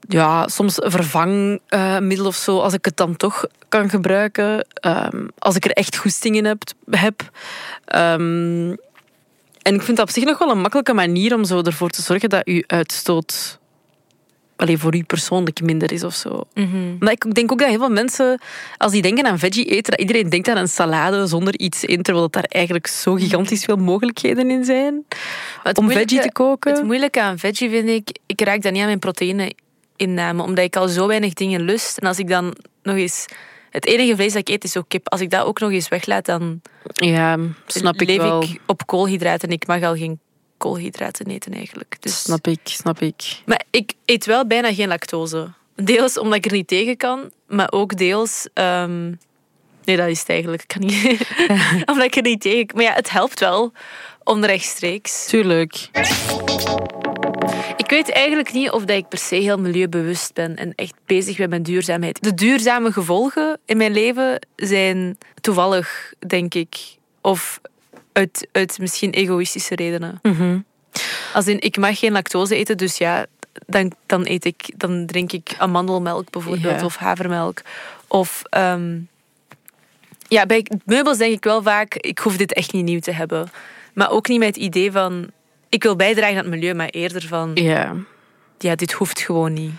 ja, 0.09 0.49
soms 0.49 0.75
vervangmiddel 0.79 2.27
of 2.27 2.35
zo, 2.35 2.59
als 2.59 2.73
ik 2.73 2.85
het 2.85 2.97
dan 2.97 3.17
toch 3.17 3.45
kan 3.69 3.89
gebruiken. 3.89 4.67
Um, 4.87 5.31
als 5.39 5.57
ik 5.57 5.65
er 5.65 5.71
echt 5.71 5.97
goestingen 5.97 6.45
heb. 6.45 6.63
heb. 6.91 7.31
Um, 7.97 8.77
en 9.63 9.75
ik 9.75 9.83
vind 9.83 9.97
dat 9.97 10.09
op 10.09 10.15
zich 10.15 10.25
nog 10.25 10.39
wel 10.39 10.51
een 10.51 10.61
makkelijke 10.61 10.93
manier 10.93 11.35
om 11.35 11.45
zo 11.45 11.63
ervoor 11.63 11.91
te 11.91 12.03
zorgen 12.03 12.29
dat 12.29 12.43
je 12.45 12.65
uitstoot 12.67 13.59
alleen 14.61 14.79
voor 14.79 14.97
u 14.97 15.03
persoonlijk 15.03 15.63
minder 15.63 15.93
is 15.93 16.05
of 16.05 16.15
zo. 16.15 16.43
Mm 16.55 16.97
Maar 16.99 17.13
ik 17.13 17.35
denk 17.35 17.53
ook 17.53 17.59
dat 17.59 17.69
heel 17.69 17.79
veel 17.79 17.91
mensen, 17.91 18.41
als 18.77 18.93
die 18.93 19.03
denken 19.03 19.27
aan 19.27 19.39
veggie 19.39 19.65
eten, 19.65 19.91
dat 19.91 20.01
iedereen 20.01 20.29
denkt 20.29 20.49
aan 20.49 20.57
een 20.57 20.69
salade 20.69 21.27
zonder 21.27 21.59
iets 21.59 21.85
in, 21.85 22.03
terwijl 22.03 22.25
dat 22.25 22.33
daar 22.33 22.51
eigenlijk 22.51 22.87
zo 22.87 23.15
gigantisch 23.15 23.65
veel 23.65 23.77
mogelijkheden 23.77 24.51
in 24.51 24.65
zijn 24.65 25.05
om 25.75 25.91
veggie 25.91 26.21
te 26.21 26.33
koken. 26.33 26.73
Het 26.73 26.85
moeilijke 26.85 27.21
aan 27.21 27.39
veggie 27.39 27.71
vind 27.71 27.89
ik, 27.89 28.19
ik 28.27 28.41
raak 28.41 28.63
dan 28.63 28.73
niet 28.73 28.81
aan 28.81 28.87
mijn 28.87 28.99
proteïne 28.99 29.53
inname, 29.97 30.43
omdat 30.43 30.65
ik 30.65 30.77
al 30.77 30.89
zo 30.89 31.07
weinig 31.07 31.33
dingen 31.33 31.61
lust. 31.61 31.99
En 31.99 32.09
als 32.09 32.19
ik 32.19 32.29
dan 32.29 32.57
nog 32.83 32.97
eens... 32.97 33.27
Het 33.71 33.87
enige 33.87 34.15
vlees 34.15 34.33
dat 34.33 34.49
ik 34.49 34.55
eet 34.55 34.65
is 34.65 34.77
ook 34.77 34.89
kip. 34.89 35.09
Als 35.09 35.21
ik 35.21 35.31
dat 35.31 35.45
ook 35.45 35.61
nog 35.61 35.71
eens 35.71 35.89
weglaat, 35.89 36.25
dan 36.25 36.61
ja, 36.93 37.39
snap 37.67 38.01
ik 38.01 38.09
leef 38.09 38.17
wel. 38.17 38.43
ik 38.43 38.61
op 38.67 38.87
koolhydraten. 38.87 39.49
En 39.49 39.55
ik 39.55 39.67
mag 39.67 39.83
al 39.83 39.97
geen 39.97 40.21
koolhydraten 40.57 41.27
eten 41.27 41.53
eigenlijk. 41.53 41.97
Dus... 42.01 42.23
Snap 42.23 42.47
ik, 42.47 42.61
snap 42.63 43.01
ik. 43.01 43.43
Maar 43.47 43.63
ik 43.71 43.93
eet 44.05 44.27
wel 44.27 44.47
bijna 44.47 44.75
geen 44.75 44.89
lactose. 44.89 45.53
Deels 45.75 46.19
omdat 46.19 46.37
ik 46.37 46.47
er 46.47 46.53
niet 46.53 46.69
tegen 46.69 46.97
kan, 46.97 47.31
maar 47.47 47.73
ook 47.73 47.97
deels... 47.97 48.49
Um... 48.55 49.19
Nee, 49.85 49.97
dat 49.97 50.09
is 50.09 50.19
het 50.19 50.29
eigenlijk. 50.29 50.63
Ik 50.63 50.69
kan 50.69 50.81
niet... 50.81 51.29
omdat 51.91 52.05
ik 52.05 52.17
er 52.17 52.23
niet 52.23 52.41
tegen... 52.41 52.67
Maar 52.75 52.85
ja, 52.85 52.93
het 52.93 53.11
helpt 53.11 53.41
wel 53.41 53.73
onrechtstreeks. 54.25 55.27
Tuurlijk. 55.27 55.89
Ik 57.91 57.97
weet 57.97 58.11
eigenlijk 58.11 58.53
niet 58.53 58.71
of 58.71 58.85
dat 58.85 58.97
ik 58.97 59.09
per 59.09 59.19
se 59.19 59.35
heel 59.35 59.59
milieubewust 59.59 60.35
ben 60.35 60.57
en 60.57 60.73
echt 60.75 60.95
bezig 61.07 61.37
ben 61.37 61.49
met 61.49 61.65
duurzaamheid. 61.65 62.23
De 62.23 62.35
duurzame 62.35 62.93
gevolgen 62.93 63.59
in 63.65 63.77
mijn 63.77 63.93
leven 63.93 64.47
zijn 64.57 65.19
toevallig, 65.41 66.13
denk 66.27 66.55
ik. 66.55 66.77
Of 67.21 67.61
uit, 68.13 68.49
uit 68.53 68.79
misschien 68.79 69.11
egoïstische 69.11 69.75
redenen. 69.75 70.19
Mm 70.23 70.65
Als 71.35 71.47
in, 71.47 71.61
ik 71.61 71.77
mag 71.77 71.99
geen 71.99 72.13
lactose 72.13 72.57
eten, 72.57 72.77
dus 72.77 72.99
ja, 72.99 73.27
dan, 73.67 73.93
dan, 74.07 74.27
eet 74.27 74.45
ik, 74.45 74.73
dan 74.77 75.07
drink 75.07 75.33
ik 75.33 75.55
amandelmelk 75.59 76.31
bijvoorbeeld, 76.31 76.83
of 76.83 76.97
havermelk. 76.97 77.63
Of 78.09 78.43
um, 78.57 79.09
ja, 80.29 80.47
bij 80.47 80.67
meubels 80.85 81.19
denk 81.19 81.33
ik 81.33 81.45
wel 81.45 81.63
vaak, 81.63 81.95
ik 81.95 82.19
hoef 82.19 82.37
dit 82.37 82.53
echt 82.53 82.73
niet 82.73 82.85
nieuw 82.85 83.01
te 83.01 83.13
hebben. 83.13 83.51
Maar 83.95 84.11
ook 84.11 84.29
niet 84.29 84.39
met 84.39 84.55
het 84.55 84.65
idee 84.65 84.93
van, 84.93 85.31
ik 85.71 85.83
wil 85.83 85.97
bijdragen 85.97 86.37
aan 86.37 86.43
het 86.43 86.55
milieu, 86.55 86.75
maar 86.75 86.89
eerder 86.89 87.27
van, 87.27 87.51
ja, 87.55 87.97
ja 88.59 88.75
dit 88.75 88.93
hoeft 88.93 89.21
gewoon 89.21 89.53
niet. 89.53 89.73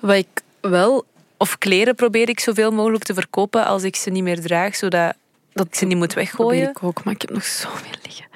Wat 0.00 0.14
ik 0.14 0.42
wel... 0.60 1.04
Of 1.38 1.58
kleren 1.58 1.94
probeer 1.94 2.28
ik 2.28 2.40
zoveel 2.40 2.70
mogelijk 2.70 3.04
te 3.04 3.14
verkopen 3.14 3.66
als 3.66 3.82
ik 3.82 3.96
ze 3.96 4.10
niet 4.10 4.22
meer 4.22 4.40
draag, 4.40 4.76
zodat 4.76 5.14
dat 5.52 5.66
ik 5.66 5.74
ze 5.74 5.84
niet 5.84 5.96
moet 5.96 6.14
weggooien. 6.14 6.68
ik 6.68 6.82
ook, 6.82 7.04
maar 7.04 7.14
ik 7.14 7.20
heb 7.20 7.30
nog 7.30 7.44
zoveel 7.44 7.92
liggen. 8.02 8.26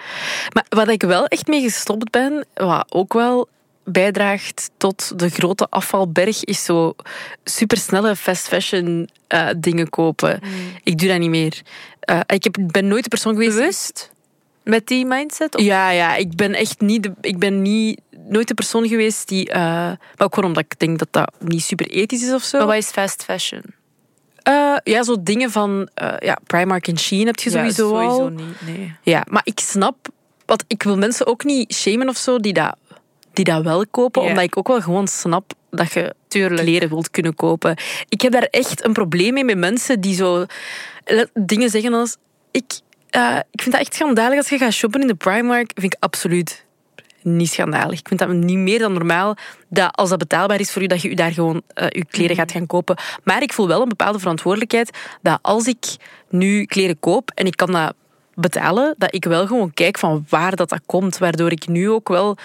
Maar 0.53 0.65
wat 0.69 0.89
ik 0.89 1.03
wel 1.03 1.27
echt 1.27 1.47
mee 1.47 1.63
gestopt 1.63 2.11
ben, 2.11 2.47
wat 2.55 2.87
ook 2.89 3.13
wel 3.13 3.49
bijdraagt 3.85 4.71
tot 4.77 5.19
de 5.19 5.29
grote 5.29 5.67
afvalberg, 5.71 6.45
is 6.45 6.65
zo 6.65 6.95
supersnelle 7.45 8.17
fast 8.17 8.49
fashion 8.49 9.09
uh, 9.29 9.49
dingen 9.57 9.89
kopen. 9.89 10.41
Mm. 10.43 10.51
Ik 10.83 10.99
doe 10.99 11.09
dat 11.09 11.19
niet 11.19 11.31
meer. 11.31 11.61
Uh, 12.11 12.21
ik 12.27 12.45
heb, 12.45 12.57
ben 12.61 12.89
nooit 12.89 13.03
de 13.03 13.09
persoon 13.09 13.33
geweest... 13.33 13.57
Bewust? 13.57 14.10
Met 14.71 14.87
die 14.87 15.07
mindset? 15.07 15.57
Of? 15.57 15.63
Ja, 15.63 15.91
ja, 15.91 16.17
ik 16.17 16.37
ben 16.37 16.55
echt 16.55 16.81
niet, 16.81 17.03
de, 17.03 17.13
ik 17.21 17.39
ben 17.39 17.63
niet, 17.63 18.01
nooit 18.29 18.49
de 18.49 18.55
persoon 18.55 18.89
geweest 18.89 19.29
die... 19.29 19.49
Uh, 19.49 19.55
maar 19.55 19.99
ook 20.17 20.35
gewoon 20.35 20.49
omdat 20.49 20.65
ik 20.65 20.79
denk 20.79 20.99
dat 20.99 21.09
dat 21.11 21.33
niet 21.39 21.63
super 21.63 21.87
ethisch 21.87 22.23
is 22.23 22.33
of 22.33 22.43
zo. 22.43 22.59
Maar 22.59 22.67
wat 22.67 22.77
is 22.77 22.91
fast 22.91 23.25
fashion? 23.25 23.63
Uh, 24.49 24.77
ja, 24.85 25.03
zo 25.03 25.17
dingen 25.21 25.51
van 25.51 25.89
uh, 26.03 26.13
ja, 26.19 26.39
Primark 26.47 26.89
en 26.89 26.99
Shein 26.99 27.27
heb 27.27 27.39
je 27.39 27.51
sowieso, 27.51 28.01
ja, 28.01 28.09
sowieso 28.09 28.23
al. 28.23 28.29
niet, 28.29 28.61
nee. 28.67 28.95
Ja, 29.03 29.25
maar 29.29 29.43
ik 29.45 29.61
snap... 29.61 29.97
Want 30.47 30.65
ik 30.67 30.83
wil 30.83 30.97
mensen 30.97 31.27
ook 31.27 31.45
niet 31.45 31.75
shamen 31.75 32.09
of 32.09 32.17
zo 32.17 32.39
die 32.39 32.53
dat, 32.53 32.77
die 33.33 33.45
dat 33.45 33.63
wel 33.63 33.87
kopen. 33.87 34.23
Omdat 34.23 34.43
ik 34.43 34.57
ook 34.57 34.69
wel 34.69 34.81
gewoon 34.81 35.09
snap 35.09 35.53
dat 35.71 35.93
je 35.93 36.15
Tuurlijk. 36.29 36.61
kleren 36.61 36.89
wilt 36.89 37.11
kunnen 37.11 37.35
kopen. 37.35 37.77
Ik 38.09 38.21
heb 38.21 38.33
daar 38.33 38.49
echt 38.51 38.85
een 38.85 38.93
probleem 38.93 39.33
mee 39.33 39.45
met 39.45 39.59
mensen 39.59 40.01
die 40.01 40.15
zo 40.15 40.47
eh, 41.05 41.23
dingen 41.35 41.71
zeggen 41.71 41.95
als... 41.95 42.17
Ik, 42.51 42.81
uh, 43.17 43.39
ik 43.51 43.63
vind 43.63 43.75
dat 43.75 43.81
echt 43.81 43.95
schandalig 43.95 44.37
als 44.37 44.49
je 44.49 44.59
gaat 44.59 44.73
shoppen 44.73 45.01
in 45.01 45.07
de 45.07 45.15
Primark. 45.15 45.73
vind 45.75 45.95
ik 45.95 46.03
absoluut 46.03 46.65
niet 47.23 47.51
schandalig. 47.51 47.99
Ik 47.99 48.09
vind 48.09 48.21
dat 48.21 48.29
niet 48.29 48.57
meer 48.57 48.79
dan 48.79 48.93
normaal 48.93 49.37
dat 49.69 49.97
als 49.97 50.09
dat 50.09 50.19
betaalbaar 50.19 50.61
is 50.61 50.71
voor 50.73 50.83
u, 50.83 50.87
dat 50.87 51.03
je 51.03 51.11
u 51.11 51.15
daar 51.15 51.33
gewoon 51.33 51.63
uh, 51.75 51.87
uw 51.89 52.03
kleren 52.11 52.37
gaat 52.37 52.53
gaan 52.53 52.67
kopen. 52.67 52.97
Maar 53.25 53.43
ik 53.43 53.53
voel 53.53 53.67
wel 53.67 53.83
een 53.83 53.89
bepaalde 53.89 54.19
verantwoordelijkheid 54.19 54.99
dat 55.23 55.39
als 55.43 55.67
ik 55.67 55.87
nu 56.29 56.65
kleren 56.65 57.01
koop 57.01 57.31
en 57.35 57.47
ik 57.47 57.57
kan 57.57 57.73
dat 57.73 57.95
betalen, 58.35 58.95
dat 58.99 59.15
ik 59.15 59.25
wel 59.25 59.47
gewoon 59.47 59.75
kijk 59.75 59.99
van 59.99 60.27
waar 60.29 60.57
dat, 60.57 60.69
dat 60.69 60.81
komt. 60.87 61.19
Waardoor 61.19 61.51
ik 61.51 61.69
nu 61.69 61.91
ook 61.91 62.09
wel... 62.09 62.37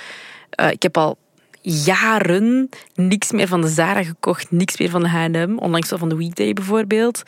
Uh, 0.59 0.71
ik 0.71 0.81
heb 0.81 0.97
al 0.97 1.17
jaren 1.65 2.69
niks 2.95 3.31
meer 3.31 3.47
van 3.47 3.61
de 3.61 3.67
Zara 3.67 4.03
gekocht, 4.03 4.51
niks 4.51 4.77
meer 4.77 4.89
van 4.89 5.01
de 5.01 5.09
H&M, 5.09 5.57
onlangs 5.57 5.89
wel 5.89 5.99
van 5.99 6.09
de 6.09 6.15
Weekday 6.15 6.53
bijvoorbeeld. 6.53 7.23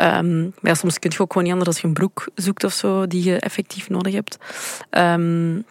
Um, 0.00 0.40
maar 0.60 0.72
ja, 0.72 0.74
soms 0.74 0.98
kun 0.98 1.10
je 1.10 1.20
ook 1.20 1.32
gewoon 1.32 1.42
niet 1.42 1.52
anders 1.52 1.70
als 1.70 1.80
je 1.80 1.86
een 1.86 1.94
broek 1.94 2.28
zoekt 2.34 2.64
of 2.64 2.72
zo 2.72 3.06
die 3.06 3.24
je 3.24 3.38
effectief 3.38 3.88
nodig 3.88 4.14
hebt. 4.14 4.38
Um, 4.90 5.64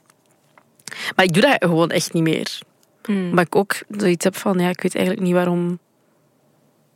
maar 1.15 1.25
ik 1.25 1.33
doe 1.33 1.41
dat 1.41 1.55
gewoon 1.59 1.89
echt 1.89 2.13
niet 2.13 2.23
meer. 2.23 2.59
Mm. 3.05 3.33
Maar 3.33 3.45
ik 3.45 3.55
ook 3.55 3.75
zoiets 3.89 4.23
heb 4.23 4.35
van, 4.35 4.59
ja, 4.59 4.69
ik 4.69 4.81
weet 4.81 4.95
eigenlijk 4.95 5.25
niet 5.25 5.35
waarom... 5.35 5.79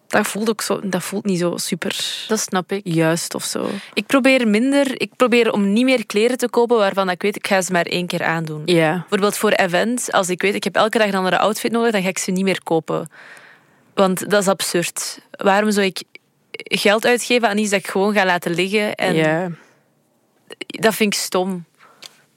Dat 0.08 0.28
voelt 0.28 0.50
ook 0.50 0.62
zo, 0.62 0.80
dat 0.84 1.04
voelt 1.04 1.26
niet 1.26 1.40
zo 1.40 1.58
super 1.58 2.26
Dat 2.28 2.40
snap 2.40 2.72
ik. 2.72 2.82
juist 2.84 3.36
of 3.36 3.44
zo. 3.44 3.70
Ik 3.94 4.06
probeer 4.06 4.48
minder, 4.48 5.02
ik 5.02 5.12
probeer 5.16 5.52
om 5.52 5.74
niet 5.74 5.84
meer 5.84 6.06
kleren 6.06 6.38
te 6.38 6.50
kopen 6.50 6.78
waarvan 6.78 7.10
ik 7.10 7.22
weet, 7.22 7.36
ik 7.36 7.48
ga 7.48 7.62
ze 7.62 7.72
maar 7.72 7.86
één 7.86 8.08
keer 8.08 8.24
aandoen. 8.24 8.62
Ja. 8.66 8.92
Bijvoorbeeld 9.00 9.38
voor 9.38 9.52
events, 9.52 10.12
als 10.12 10.30
ik 10.30 10.42
weet, 10.42 10.56
ik 10.56 10.64
heb 10.64 10.76
elke 10.76 10.98
dag 10.98 11.08
een 11.08 11.16
andere 11.16 11.38
outfit 11.38 11.72
nodig, 11.72 11.92
dan 11.92 12.02
ga 12.02 12.08
ik 12.10 12.18
ze 12.18 12.32
niet 12.32 12.44
meer 12.44 12.64
kopen. 12.64 13.10
Want 13.94 14.30
dat 14.30 14.42
is 14.42 14.48
absurd. 14.48 15.20
Waarom 15.32 15.72
zou 15.72 15.86
ik 15.86 16.04
geld 16.64 17.06
uitgeven 17.06 17.50
aan 17.50 17.58
iets 17.58 17.70
dat 17.70 17.80
ik 17.80 17.88
gewoon 17.88 18.14
ga 18.14 18.26
laten 18.26 18.54
liggen? 18.54 18.96
En 18.96 19.16
ja. 19.16 19.50
Dat 20.68 20.96
vind 20.96 21.14
ik 21.14 21.20
stom. 21.20 21.66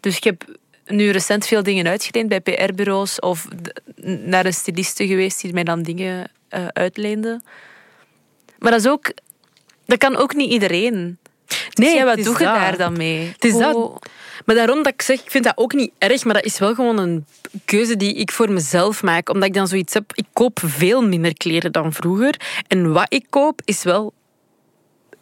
Dus 0.01 0.17
ik 0.17 0.25
heb 0.25 0.45
nu 0.87 1.11
recent 1.11 1.47
veel 1.47 1.63
dingen 1.63 1.87
uitgeleend 1.87 2.29
bij 2.29 2.41
PR-bureaus 2.41 3.19
of 3.21 3.49
naar 4.05 4.45
een 4.47 4.55
styliste 4.55 5.07
geweest 5.07 5.41
die 5.41 5.53
mij 5.53 5.65
dan 5.65 5.83
dingen 5.83 6.31
uh, 6.57 6.67
uitleende. 6.67 7.41
Maar 8.59 8.71
dat 8.71 8.81
is 8.81 8.89
ook... 8.89 9.13
Dat 9.87 9.99
kan 9.99 10.17
ook 10.17 10.35
niet 10.35 10.51
iedereen. 10.51 10.95
Nee, 10.95 11.89
dus 11.89 11.93
ja, 11.93 12.05
wat 12.05 12.25
doe 12.25 12.39
je 12.39 12.45
daar 12.45 12.77
dan 12.77 12.97
mee? 12.97 13.27
Het 13.27 13.45
is 13.45 13.57
dat. 13.57 14.09
Maar 14.45 14.57
daarom 14.57 14.83
dat 14.83 14.93
ik 14.93 15.03
zeg, 15.03 15.21
ik 15.21 15.31
vind 15.31 15.45
dat 15.45 15.57
ook 15.57 15.73
niet 15.73 15.93
erg, 15.99 16.25
maar 16.25 16.35
dat 16.35 16.45
is 16.45 16.59
wel 16.59 16.75
gewoon 16.75 16.99
een 16.99 17.27
keuze 17.65 17.97
die 17.97 18.15
ik 18.15 18.33
voor 18.33 18.53
mezelf 18.53 19.03
maak. 19.03 19.29
Omdat 19.29 19.49
ik 19.49 19.55
dan 19.55 19.69
zoiets 19.69 19.95
heb, 19.95 20.13
ik 20.15 20.27
koop 20.33 20.61
veel 20.65 21.03
minder 21.03 21.35
kleren 21.35 21.73
dan 21.73 21.93
vroeger. 21.93 22.35
En 22.67 22.93
wat 22.93 23.07
ik 23.09 23.27
koop 23.31 23.61
is 23.65 23.83
wel... 23.83 24.13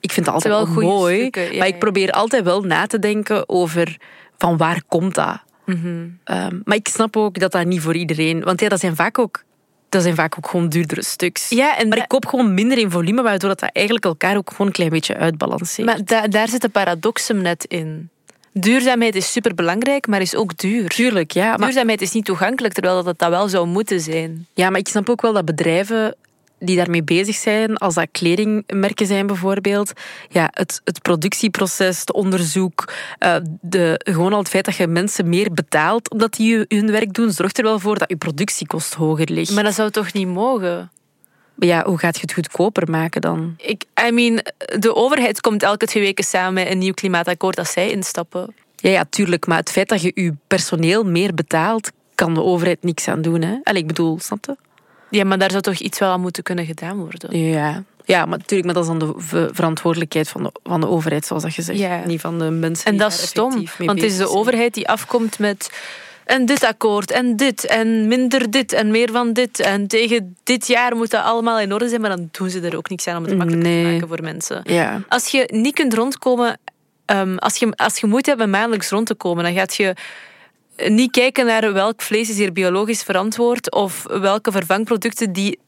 Ik 0.00 0.12
vind 0.12 0.26
het 0.26 0.34
altijd 0.34 0.54
wel 0.54 0.66
mooi, 0.66 1.18
stukken, 1.18 1.52
ja, 1.52 1.58
maar 1.58 1.66
ik 1.66 1.78
probeer 1.78 2.10
altijd 2.10 2.44
wel 2.44 2.62
na 2.62 2.86
te 2.86 2.98
denken 2.98 3.48
over 3.48 3.96
van 4.38 4.56
waar 4.56 4.82
komt 4.88 5.14
dat. 5.14 5.40
Mhm. 5.64 5.86
Um, 5.86 6.62
maar 6.64 6.76
ik 6.76 6.88
snap 6.88 7.16
ook 7.16 7.38
dat 7.38 7.52
dat 7.52 7.66
niet 7.66 7.80
voor 7.80 7.96
iedereen... 7.96 8.42
Want 8.42 8.60
ja, 8.60 8.68
dat 8.68 8.80
zijn 8.80 8.96
vaak 8.96 9.18
ook, 9.18 9.42
dat 9.88 10.02
zijn 10.02 10.14
vaak 10.14 10.34
ook 10.38 10.48
gewoon 10.48 10.68
duurdere 10.68 11.04
stuks. 11.04 11.48
Ja, 11.48 11.76
en 11.78 11.88
Maar 11.88 11.98
ik 11.98 12.08
koop 12.08 12.26
gewoon 12.26 12.54
minder 12.54 12.78
in 12.78 12.90
volume, 12.90 13.22
waardoor 13.22 13.48
dat, 13.48 13.60
dat 13.60 13.70
eigenlijk 13.72 14.04
elkaar 14.04 14.36
ook 14.36 14.50
gewoon 14.50 14.66
een 14.66 14.72
klein 14.72 14.90
beetje 14.90 15.16
uitbalanceert. 15.16 15.86
Maar 15.86 16.04
da- 16.04 16.28
daar 16.28 16.48
zit 16.48 16.64
een 16.64 16.70
paradoxum 16.70 17.42
net 17.42 17.64
in. 17.64 18.08
Duurzaamheid 18.52 19.14
is 19.14 19.32
superbelangrijk, 19.32 20.06
maar 20.06 20.20
is 20.20 20.34
ook 20.34 20.56
duur. 20.56 20.88
Tuurlijk, 20.88 21.30
ja. 21.30 21.48
Maar, 21.48 21.58
Duurzaamheid 21.58 22.00
is 22.02 22.12
niet 22.12 22.24
toegankelijk, 22.24 22.74
terwijl 22.74 22.94
dat, 22.94 23.04
het 23.06 23.18
dat 23.18 23.30
wel 23.30 23.48
zou 23.48 23.66
moeten 23.66 24.00
zijn. 24.00 24.46
ja, 24.54 24.70
maar 24.70 24.80
ik 24.80 24.88
snap 24.88 25.08
ook 25.08 25.22
wel 25.22 25.32
dat 25.32 25.44
bedrijven 25.44 26.14
die 26.58 26.76
daarmee 26.76 27.02
bezig 27.02 27.36
zijn, 27.36 27.76
als 27.76 27.94
dat 27.94 28.08
kledingmerken 28.12 29.06
zijn 29.06 29.26
bijvoorbeeld, 29.26 29.92
ja, 30.28 30.48
het, 30.50 30.80
het 30.84 31.02
productieproces, 31.02 32.00
het 32.00 32.12
onderzoek, 32.12 32.92
eh, 33.18 33.36
de, 33.60 34.00
gewoon 34.04 34.32
al 34.32 34.38
het 34.38 34.48
feit 34.48 34.64
dat 34.64 34.76
je 34.76 34.86
mensen 34.86 35.28
meer 35.28 35.52
betaalt 35.52 36.10
omdat 36.10 36.32
die 36.32 36.64
hun 36.68 36.90
werk 36.90 37.14
doen, 37.14 37.30
zorgt 37.32 37.58
er 37.58 37.64
wel 37.64 37.78
voor 37.78 37.98
dat 37.98 38.08
je 38.08 38.16
productiekost 38.16 38.94
hoger 38.94 39.30
ligt. 39.30 39.54
Maar 39.54 39.64
dat 39.64 39.74
zou 39.74 39.90
toch 39.90 40.12
niet 40.12 40.28
mogen? 40.28 40.90
Maar 41.54 41.68
ja, 41.68 41.84
hoe 41.84 41.98
gaat 41.98 42.14
je 42.14 42.20
het 42.20 42.32
goedkoper 42.32 42.90
maken 42.90 43.20
dan? 43.20 43.54
Ik, 43.56 43.84
I 44.08 44.10
mean, 44.10 44.40
de 44.78 44.94
overheid 44.94 45.40
komt 45.40 45.62
elke 45.62 45.86
twee 45.86 46.02
weken 46.02 46.24
samen 46.24 46.54
met 46.54 46.70
een 46.70 46.78
nieuw 46.78 46.92
klimaatakkoord 46.92 47.58
als 47.58 47.72
zij 47.72 47.90
instappen. 47.90 48.54
Ja, 48.76 48.90
ja, 48.90 49.04
tuurlijk. 49.10 49.46
Maar 49.46 49.58
het 49.58 49.70
feit 49.70 49.88
dat 49.88 50.02
je 50.02 50.12
je 50.14 50.34
personeel 50.46 51.04
meer 51.04 51.34
betaalt, 51.34 51.90
kan 52.14 52.34
de 52.34 52.42
overheid 52.42 52.82
niks 52.82 53.08
aan 53.08 53.22
doen. 53.22 53.42
Hè? 53.42 53.58
Allee, 53.62 53.80
ik 53.80 53.86
bedoel, 53.86 54.18
snap 54.20 54.44
je? 54.44 54.56
Ja, 55.10 55.24
maar 55.24 55.38
daar 55.38 55.50
zou 55.50 55.62
toch 55.62 55.74
iets 55.74 55.98
wel 55.98 56.10
aan 56.10 56.20
moeten 56.20 56.42
kunnen 56.42 56.66
gedaan 56.66 56.96
worden? 56.96 57.38
Ja, 57.38 57.82
ja 58.04 58.24
maar 58.26 58.38
natuurlijk, 58.38 58.64
maar 58.64 58.74
dat 58.74 58.92
is 58.92 58.98
dan 58.98 58.98
de 58.98 59.48
verantwoordelijkheid 59.52 60.28
van 60.28 60.42
de, 60.42 60.50
van 60.62 60.80
de 60.80 60.88
overheid, 60.88 61.26
zoals 61.26 61.42
dat 61.42 61.54
je 61.54 61.62
zegt. 61.62 61.78
Ja. 61.78 62.04
Niet 62.06 62.20
van 62.20 62.38
de 62.38 62.50
mensen 62.50 62.86
En 62.86 62.96
dat 62.96 63.12
is 63.12 63.26
stom, 63.26 63.66
want 63.78 64.00
het 64.00 64.10
is 64.10 64.16
de 64.16 64.28
overheid 64.28 64.74
die 64.74 64.88
afkomt 64.88 65.38
met 65.38 65.70
en 66.24 66.46
dit 66.46 66.64
akkoord 66.64 67.10
en 67.10 67.36
dit 67.36 67.66
en 67.66 68.08
minder 68.08 68.50
dit 68.50 68.72
en 68.72 68.90
meer 68.90 69.10
van 69.12 69.32
dit 69.32 69.60
en 69.60 69.86
tegen 69.86 70.36
dit 70.44 70.66
jaar 70.66 70.96
moet 70.96 71.10
dat 71.10 71.24
allemaal 71.24 71.60
in 71.60 71.72
orde 71.72 71.88
zijn, 71.88 72.00
maar 72.00 72.10
dan 72.10 72.28
doen 72.32 72.50
ze 72.50 72.60
er 72.60 72.76
ook 72.76 72.88
niks 72.88 73.06
aan 73.06 73.16
om 73.16 73.24
het 73.24 73.36
makkelijker 73.36 73.70
Nee. 73.72 73.84
te 73.84 73.90
maken 73.90 74.08
voor 74.08 74.22
mensen. 74.22 74.60
Ja. 74.64 75.02
Als 75.08 75.28
je 75.28 75.48
niet 75.52 75.74
kunt 75.74 75.94
rondkomen, 75.94 76.58
ehm, 77.04 77.36
als, 77.36 77.56
je, 77.56 77.72
als 77.76 77.98
je 77.98 78.06
moeite 78.06 78.28
hebt 78.28 78.42
met 78.42 78.50
maandelijks 78.50 78.88
rond 78.90 79.06
te 79.06 79.14
komen, 79.14 79.44
dan 79.44 79.54
gaat 79.54 79.74
je 79.74 79.94
niet 80.86 81.10
kijken 81.10 81.46
naar 81.46 81.72
welk 81.72 82.02
vlees 82.02 82.28
is 82.30 82.38
hier 82.38 82.52
biologisch 82.52 83.02
verantwoord 83.02 83.72
of 83.72 84.02
welke 84.02 84.52
vervangproducten 84.52 85.32
die 85.32 85.58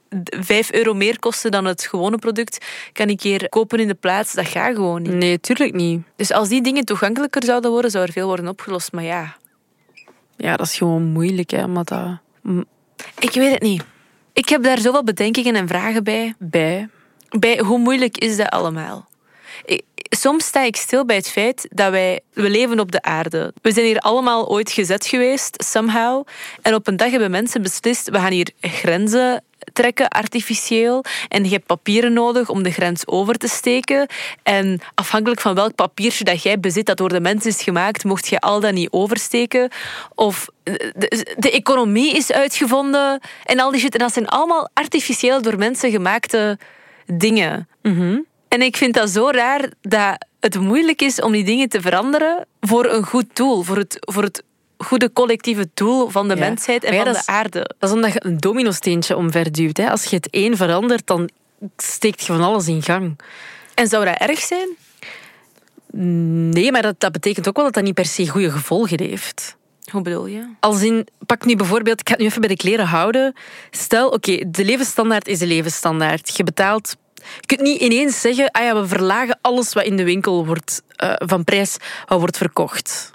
5 0.40 0.72
euro 0.72 0.94
meer 0.94 1.18
kosten 1.18 1.50
dan 1.50 1.64
het 1.64 1.86
gewone 1.86 2.18
product, 2.18 2.66
kan 2.92 3.08
ik 3.08 3.22
hier 3.22 3.48
kopen 3.48 3.78
in 3.78 3.88
de 3.88 3.94
plaats. 3.94 4.34
Dat 4.34 4.46
gaat 4.46 4.74
gewoon 4.74 5.02
niet. 5.02 5.12
Nee, 5.12 5.40
tuurlijk 5.40 5.74
niet. 5.74 6.02
Dus 6.16 6.32
als 6.32 6.48
die 6.48 6.62
dingen 6.62 6.84
toegankelijker 6.84 7.44
zouden 7.44 7.70
worden, 7.70 7.90
zou 7.90 8.06
er 8.06 8.12
veel 8.12 8.26
worden 8.26 8.48
opgelost. 8.48 8.92
Maar 8.92 9.04
ja, 9.04 9.36
Ja, 10.36 10.56
dat 10.56 10.66
is 10.66 10.76
gewoon 10.76 11.04
moeilijk, 11.04 11.50
hè, 11.50 11.64
omdat 11.64 11.88
dat 11.88 12.18
ik 13.18 13.32
weet 13.32 13.52
het 13.52 13.62
niet. 13.62 13.84
Ik 14.32 14.48
heb 14.48 14.62
daar 14.62 14.78
zoveel 14.78 15.04
bedenkingen 15.04 15.54
en 15.54 15.68
vragen 15.68 16.04
bij. 16.04 16.34
bij. 16.38 16.88
bij 17.28 17.58
hoe 17.58 17.78
moeilijk 17.78 18.18
is 18.18 18.36
dat 18.36 18.48
allemaal? 18.48 19.08
Ik- 19.64 19.84
soms 20.10 20.44
sta 20.46 20.62
ik 20.62 20.76
stil 20.76 21.04
bij 21.04 21.16
het 21.16 21.30
feit 21.30 21.66
dat 21.70 21.90
wij 21.90 22.20
we 22.32 22.50
leven 22.50 22.80
op 22.80 22.92
de 22.92 23.02
aarde. 23.02 23.52
We 23.62 23.72
zijn 23.72 23.86
hier 23.86 23.98
allemaal 23.98 24.48
ooit 24.48 24.70
gezet 24.72 25.06
geweest, 25.06 25.64
somehow. 25.66 26.26
En 26.62 26.74
op 26.74 26.86
een 26.86 26.96
dag 26.96 27.10
hebben 27.10 27.30
mensen 27.30 27.62
beslist, 27.62 28.10
we 28.10 28.18
gaan 28.18 28.32
hier 28.32 28.50
grenzen 28.60 29.44
trekken, 29.72 30.08
artificieel. 30.08 31.04
En 31.28 31.44
je 31.44 31.50
hebt 31.50 31.66
papieren 31.66 32.12
nodig 32.12 32.48
om 32.48 32.62
de 32.62 32.70
grens 32.70 33.06
over 33.06 33.34
te 33.34 33.48
steken. 33.48 34.06
En 34.42 34.80
afhankelijk 34.94 35.40
van 35.40 35.54
welk 35.54 35.74
papiertje 35.74 36.24
dat 36.24 36.42
jij 36.42 36.60
bezit, 36.60 36.86
dat 36.86 36.96
door 36.96 37.08
de 37.08 37.20
mens 37.20 37.46
is 37.46 37.62
gemaakt, 37.62 38.04
mocht 38.04 38.28
je 38.28 38.40
al 38.40 38.60
dat 38.60 38.72
niet 38.72 38.90
oversteken. 38.90 39.70
Of 40.14 40.46
de, 40.62 41.34
de 41.38 41.50
economie 41.50 42.14
is 42.16 42.32
uitgevonden 42.32 43.20
en 43.44 43.60
al 43.60 43.70
die 43.70 43.80
shit. 43.80 43.92
En 43.92 43.98
dat 43.98 44.12
zijn 44.12 44.28
allemaal 44.28 44.68
artificieel 44.74 45.42
door 45.42 45.58
mensen 45.58 45.90
gemaakte 45.90 46.58
dingen. 47.06 47.68
En 48.50 48.62
ik 48.62 48.76
vind 48.76 48.94
dat 48.94 49.10
zo 49.10 49.28
raar 49.30 49.70
dat 49.80 50.26
het 50.40 50.60
moeilijk 50.60 51.02
is 51.02 51.20
om 51.20 51.32
die 51.32 51.44
dingen 51.44 51.68
te 51.68 51.80
veranderen 51.80 52.46
voor 52.60 52.84
een 52.84 53.04
goed 53.04 53.36
doel, 53.36 53.62
voor 53.62 53.76
het, 53.76 53.96
voor 54.00 54.22
het 54.22 54.42
goede 54.78 55.12
collectieve 55.12 55.68
doel 55.74 56.08
van 56.08 56.28
de 56.28 56.34
Ja. 56.34 56.40
mensheid 56.40 56.84
en 56.84 56.94
ja, 56.94 57.02
van 57.02 57.12
de 57.12 57.18
is- 57.18 57.26
aarde. 57.26 57.74
Dat 57.78 57.88
is 57.90 57.94
omdat 57.94 58.12
je 58.12 58.24
een 58.24 58.36
dominosteentje 58.38 59.16
omverduwt. 59.16 59.76
Hè. 59.76 59.90
Als 59.90 60.04
je 60.04 60.16
het 60.16 60.30
één 60.30 60.56
verandert, 60.56 61.06
dan 61.06 61.30
steekt 61.76 62.20
je 62.26 62.32
van 62.32 62.42
alles 62.42 62.66
in 62.68 62.82
gang. 62.82 63.18
En 63.74 63.86
zou 63.86 64.04
dat 64.04 64.16
erg 64.18 64.38
zijn? 64.40 64.68
Nee, 66.52 66.72
maar 66.72 66.82
dat, 66.82 66.94
dat 67.00 67.12
betekent 67.12 67.48
ook 67.48 67.56
wel 67.56 67.64
dat 67.64 67.74
dat 67.74 67.82
niet 67.84 67.94
per 67.94 68.06
se 68.06 68.28
goede 68.28 68.50
gevolgen 68.50 69.00
heeft. 69.02 69.56
Hoe 69.90 70.02
bedoel 70.02 70.26
je? 70.26 70.48
Als 70.60 70.82
in, 70.82 71.06
pak 71.26 71.44
nu 71.44 71.56
bijvoorbeeld, 71.56 72.00
ik 72.00 72.06
ga 72.08 72.12
het 72.14 72.20
nu 72.22 72.28
even 72.28 72.40
bij 72.40 72.48
de 72.50 72.56
kleren 72.56 72.86
houden. 72.86 73.34
Stel, 73.70 74.08
oké, 74.08 74.44
de 74.46 74.64
levensstandaard 74.64 75.28
is 75.28 75.38
de 75.38 75.46
levensstandaard. 75.46 76.36
Je 76.36 76.44
betaalt... 76.44 76.96
Je 77.40 77.46
kunt 77.46 77.60
niet 77.60 77.80
ineens 77.80 78.20
zeggen, 78.20 78.50
ah 78.50 78.62
ja, 78.64 78.74
we 78.80 78.86
verlagen 78.88 79.38
alles 79.40 79.72
wat 79.72 79.84
in 79.84 79.96
de 79.96 80.04
winkel 80.04 80.46
wordt, 80.46 80.82
eh, 80.96 81.12
van 81.16 81.44
prijs 81.44 81.76
wat 82.06 82.18
wordt 82.18 82.36
verkocht. 82.36 83.10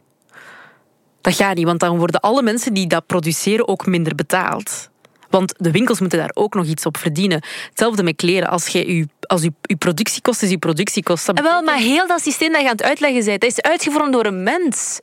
Dat 1.22 1.36
gaat 1.36 1.56
niet, 1.56 1.66
want 1.66 1.80
dan 1.80 1.98
worden 1.98 2.20
alle 2.22 2.42
mensen 2.44 2.74
die 2.74 2.88
dat 2.88 3.06
produceren 3.06 3.68
ook 3.68 3.86
minder 3.86 4.16
betaald. 4.16 4.90
Want 5.30 5.54
de 5.58 5.72
winkels 5.72 6.00
moeten 6.00 6.20
daar 6.20 6.32
ook 6.34 6.54
nog 6.54 6.66
iets 6.66 6.86
op 6.86 6.98
verdienen. 6.98 7.44
Hetzelfde 7.70 8.04
met 8.04 8.16
kleren. 8.16 8.50
Als 8.50 8.68
je 8.68 8.96
je, 8.96 9.08
als 9.22 9.42
je, 9.42 9.54
je 9.62 9.76
productiekost 9.76 10.42
is 10.44 10.50
je 10.50 10.58
productiekost. 10.58 11.28
En 11.30 11.44
wel, 11.44 11.62
maar 11.62 11.78
heel 11.78 12.08
dat 12.08 12.22
systeem 12.22 12.52
dat 12.52 12.62
je 12.62 12.68
aan 12.68 12.76
het 12.76 12.84
uitleggen 12.84 13.26
bent, 13.26 13.42
dat 13.42 13.50
is 13.50 13.62
uitgevonden 13.62 14.12
door 14.12 14.26
een 14.26 14.44
mens. 14.44 15.00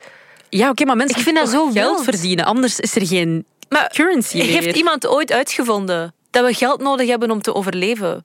Ja, 0.49 0.69
oké, 0.69 0.85
maar 0.85 0.95
mensen 0.95 1.17
Ik 1.17 1.23
vind 1.23 1.37
dat 1.37 1.49
zo 1.49 1.63
geld 1.63 1.73
wild. 1.73 2.03
verdienen. 2.03 2.45
Anders 2.45 2.79
is 2.79 2.95
er 2.95 3.05
geen 3.07 3.45
Maar 3.69 3.91
currency 3.95 4.37
meer. 4.37 4.45
heeft 4.45 4.75
iemand 4.77 5.07
ooit 5.07 5.31
uitgevonden 5.31 6.13
dat 6.31 6.45
we 6.45 6.53
geld 6.53 6.81
nodig 6.81 7.07
hebben 7.07 7.31
om 7.31 7.41
te 7.41 7.53
overleven? 7.53 8.23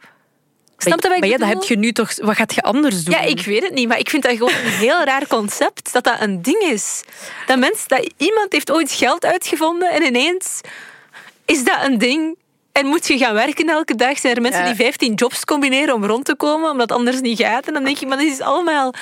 Snap 0.78 1.02
je 1.02 1.08
wat 1.08 1.16
ik 1.16 1.20
maar 1.22 1.28
ja, 1.28 1.36
dat 1.36 1.48
heb 1.48 1.62
je 1.62 1.76
nu 1.76 1.92
toch... 1.92 2.14
Wat 2.16 2.36
gaat 2.36 2.54
je 2.54 2.62
anders 2.62 3.04
doen? 3.04 3.14
Ja, 3.14 3.20
ik 3.20 3.40
weet 3.40 3.62
het 3.62 3.72
niet, 3.74 3.88
maar 3.88 3.98
ik 3.98 4.10
vind 4.10 4.22
dat 4.22 4.32
gewoon 4.32 4.52
een 4.64 4.70
heel 4.70 5.04
raar 5.04 5.26
concept 5.26 5.92
dat 5.92 6.04
dat 6.04 6.20
een 6.20 6.42
ding 6.42 6.62
is. 6.62 7.02
Dat, 7.46 7.58
mens, 7.58 7.86
dat 7.86 8.12
iemand 8.16 8.52
heeft 8.52 8.70
ooit 8.72 8.92
geld 8.92 9.24
uitgevonden 9.24 9.90
en 9.90 10.02
ineens 10.02 10.60
is 11.44 11.64
dat 11.64 11.78
een 11.84 11.98
ding. 11.98 12.36
En 12.72 12.86
moet 12.86 13.06
je 13.06 13.18
gaan 13.18 13.34
werken 13.34 13.68
elke 13.68 13.94
dag? 13.94 14.18
Zijn 14.18 14.34
er 14.34 14.42
mensen 14.42 14.60
Ja. 14.60 14.66
die 14.66 14.76
15 14.76 15.14
jobs 15.14 15.44
combineren 15.44 15.94
om 15.94 16.04
rond 16.04 16.24
te 16.24 16.34
komen, 16.36 16.70
omdat 16.70 16.88
het 16.88 16.98
anders 16.98 17.20
niet 17.20 17.38
gaat? 17.40 17.66
En 17.66 17.72
dan 17.72 17.84
denk 17.84 17.98
ik, 17.98 18.08
maar 18.08 18.18
dit 18.18 18.32
is 18.32 18.40
allemaal 18.40 18.94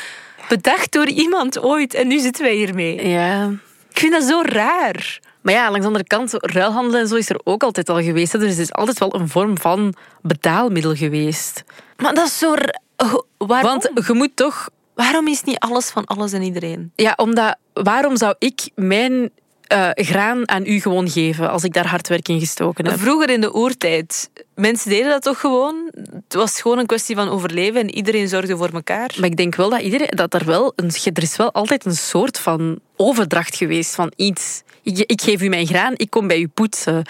bedacht 0.49 0.93
door 0.93 1.09
iemand 1.09 1.59
ooit 1.59 1.95
en 1.95 2.07
nu 2.07 2.19
zitten 2.19 2.43
wij 2.45 2.55
hiermee. 2.55 3.09
Ja. 3.09 3.51
Ik 3.91 3.99
vind 3.99 4.13
dat 4.13 4.23
zo 4.25 4.43
raar. 4.45 5.19
Maar 5.47 5.55
ja, 5.55 5.65
langs 5.65 5.81
de 5.81 5.87
andere 5.87 6.05
kant, 6.05 6.33
ruilhandel 6.33 7.01
en 7.01 7.09
zo 7.09 7.15
is 7.15 7.31
er 7.31 7.41
ook 7.45 7.63
altijd 7.63 7.89
al 7.89 8.03
geweest. 8.03 8.33
Dus 8.33 8.51
het 8.51 8.59
is 8.59 8.73
altijd 8.73 8.99
wel 8.99 9.15
een 9.15 9.29
vorm 9.29 9.59
van 9.59 9.95
betaalmiddel 10.23 10.95
geweest. 10.95 11.65
Maar 11.97 12.15
dat 12.15 12.27
is 12.27 12.39
zo... 12.39 12.55
Ho- 12.97 13.27
Waarom? 13.39 13.71
Want 13.71 14.07
je 14.07 14.13
moet 14.13 14.37
toch... 14.37 14.69
waarom 14.95 15.29
is 15.29 15.43
niet 15.43 15.59
alles 15.59 15.91
van 15.91 16.05
alles 16.05 16.33
en 16.33 16.43
iedereen? 16.43 16.93
Ja, 16.95 17.13
omdat... 17.17 17.57
Waarom 17.73 18.17
zou 18.17 18.35
ik 18.39 18.71
mijn 18.75 19.31
eh, 19.67 19.89
graan 19.95 20.49
aan 20.49 20.67
u 20.67 20.81
gewoon 20.81 21.11
geven 21.11 21.51
als 21.51 21.65
ik 21.65 21.73
daar 21.73 21.89
hard 21.89 22.09
werk 22.09 22.29
in 22.29 22.41
gestoken 22.41 22.87
heb? 22.87 22.99
Vroeger 22.99 23.31
in 23.31 23.41
de 23.41 23.57
oertijd, 23.57 24.31
mensen 24.55 24.91
deden 24.91 25.11
dat 25.11 25.23
toch 25.23 25.41
gewoon? 25.41 25.91
Het 26.13 26.35
was 26.35 26.61
gewoon 26.61 26.79
een 26.79 26.87
kwestie 26.87 27.17
van 27.17 27.29
overleven 27.29 27.81
en 27.81 27.95
iedereen 27.95 28.29
zorgde 28.29 28.57
voor 28.57 28.71
elkaar. 28.73 29.15
Maar 29.17 29.29
ik 29.29 29.37
denk 29.37 29.55
wel 29.55 29.71
dat 29.71 29.81
iedereen... 29.81 30.11
Dat 30.11 30.35
er 30.35 30.45
wel... 30.45 30.73
Een, 30.77 30.91
er 31.15 31.23
is 31.23 31.37
wel 31.37 31.53
altijd 31.53 31.85
een 31.85 31.97
soort 31.97 32.39
van 32.39 32.79
overdracht 32.97 33.57
geweest 33.57 33.95
van 33.95 34.13
iets. 34.17 34.63
Ik, 34.83 34.99
ik 34.99 35.21
geef 35.23 35.43
u 35.43 35.49
mijn 35.49 35.67
graan, 35.67 35.93
ik 35.97 36.11
kom 36.11 36.27
bij 36.27 36.39
u 36.39 36.49
poetsen. 36.49 37.05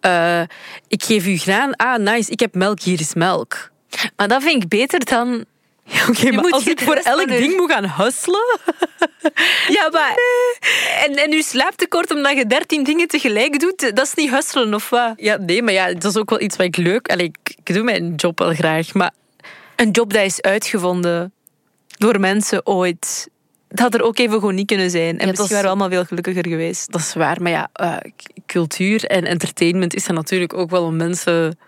Eh, 0.00 0.40
ik 0.88 1.02
geef 1.04 1.26
u 1.26 1.36
graan, 1.36 1.76
ah 1.76 1.98
nice, 1.98 2.30
ik 2.30 2.40
heb 2.40 2.54
melk, 2.54 2.80
hier 2.80 3.00
is 3.00 3.14
melk. 3.14 3.70
Maar 4.16 4.28
dat 4.28 4.42
vind 4.42 4.62
ik 4.62 4.68
beter 4.68 5.04
dan... 5.04 5.44
Oké, 6.08 6.30
maar 6.32 6.50
als 6.50 6.64
je 6.64 6.70
ik 6.70 6.80
voor 6.80 6.94
elk 6.94 7.28
je- 7.30 7.38
ding 7.38 7.56
moet 7.56 7.72
gaan 7.72 7.88
hustelen... 7.90 8.58
Ja, 9.68 9.88
maar... 9.90 10.14
En, 11.06 11.16
en 11.16 11.30
nu 11.30 11.42
slaaptekort 11.42 12.10
omdat 12.14 12.36
je 12.36 12.46
dertien 12.46 12.84
dingen 12.84 13.08
tegelijk 13.08 13.60
doet, 13.60 13.96
dat 13.96 14.06
is 14.06 14.14
niet 14.14 14.30
hustelen 14.30 14.74
of 14.74 14.90
wat? 14.90 15.12
Ja, 15.16 15.36
nee, 15.36 15.62
maar 15.62 15.72
ja, 15.72 15.92
dat 15.92 16.04
is 16.04 16.16
ook 16.16 16.30
wel 16.30 16.40
iets 16.40 16.56
wat 16.56 16.66
ik 16.66 16.76
leuk... 16.76 17.08
Allee, 17.08 17.26
ik, 17.26 17.54
ik 17.64 17.74
doe 17.74 17.82
mijn 17.82 18.14
job 18.14 18.38
wel 18.38 18.54
graag, 18.54 18.94
maar... 18.94 19.12
Een 19.76 19.90
job 19.90 20.12
dat 20.12 20.22
is 20.22 20.40
uitgevonden 20.42 21.32
door 21.98 22.20
mensen 22.20 22.66
ooit. 22.66 23.28
Dat 23.74 23.80
had 23.80 23.94
er 23.94 24.02
ook 24.02 24.18
even 24.18 24.34
gewoon 24.34 24.54
niet 24.54 24.66
kunnen 24.66 24.90
zijn. 24.90 25.18
En 25.18 25.26
misschien 25.26 25.44
is- 25.44 25.50
waren 25.50 25.62
we 25.62 25.68
allemaal 25.68 25.90
veel 25.90 26.04
gelukkiger 26.04 26.48
geweest. 26.48 26.92
Dat 26.92 27.00
is 27.00 27.14
waar, 27.14 27.42
maar 27.42 27.52
ja, 27.52 27.68
eh, 27.72 27.96
cultuur 28.46 29.04
en 29.04 29.24
entertainment 29.24 29.94
is 29.94 30.08
er 30.08 30.14
natuurlijk 30.14 30.54
ook 30.54 30.70
wel 30.70 30.84
om 30.84 30.96
mensen 30.96 31.58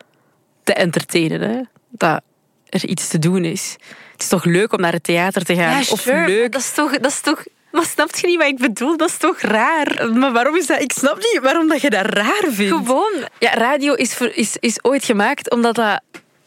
te 0.62 0.74
entertainen. 0.74 1.40
Hè? 1.40 1.60
Dat 1.90 2.20
er 2.68 2.86
iets 2.86 3.08
te 3.08 3.18
doen 3.18 3.44
is. 3.44 3.76
Het 4.12 4.22
is 4.22 4.28
toch 4.28 4.44
leuk 4.44 4.72
om 4.72 4.80
naar 4.80 4.92
het 4.92 5.02
theater 5.04 5.44
te 5.44 5.54
gaan? 5.54 5.80
of 5.80 6.00
sure, 6.00 6.16
maar 6.16 6.28
leuk... 6.28 6.52
Dat 6.52 6.60
is 6.60 6.72
toch... 6.72 6.98
Dat 6.98 7.10
is 7.10 7.20
toch 7.20 7.44
maar 7.72 7.84
snap 7.84 8.14
je 8.14 8.26
niet 8.26 8.38
wat 8.38 8.46
ik 8.46 8.58
bedoel? 8.58 8.96
Dat 8.96 9.08
is 9.08 9.16
toch 9.16 9.40
raar? 9.40 10.10
Maar 10.12 10.32
waarom 10.32 10.56
is 10.56 10.66
dat... 10.66 10.80
Ik 10.80 10.92
snap 10.92 11.16
niet 11.16 11.38
waarom 11.42 11.68
dat 11.68 11.80
je 11.80 11.90
dat 11.90 12.06
raar 12.06 12.44
vindt. 12.48 12.74
Gewoon. 12.74 13.28
Ja, 13.38 13.54
radio 13.54 13.92
is, 13.94 14.14
voor, 14.14 14.26
is, 14.26 14.56
is 14.60 14.84
ooit 14.84 15.04
gemaakt 15.04 15.50
omdat 15.50 15.74
dat 15.74 16.00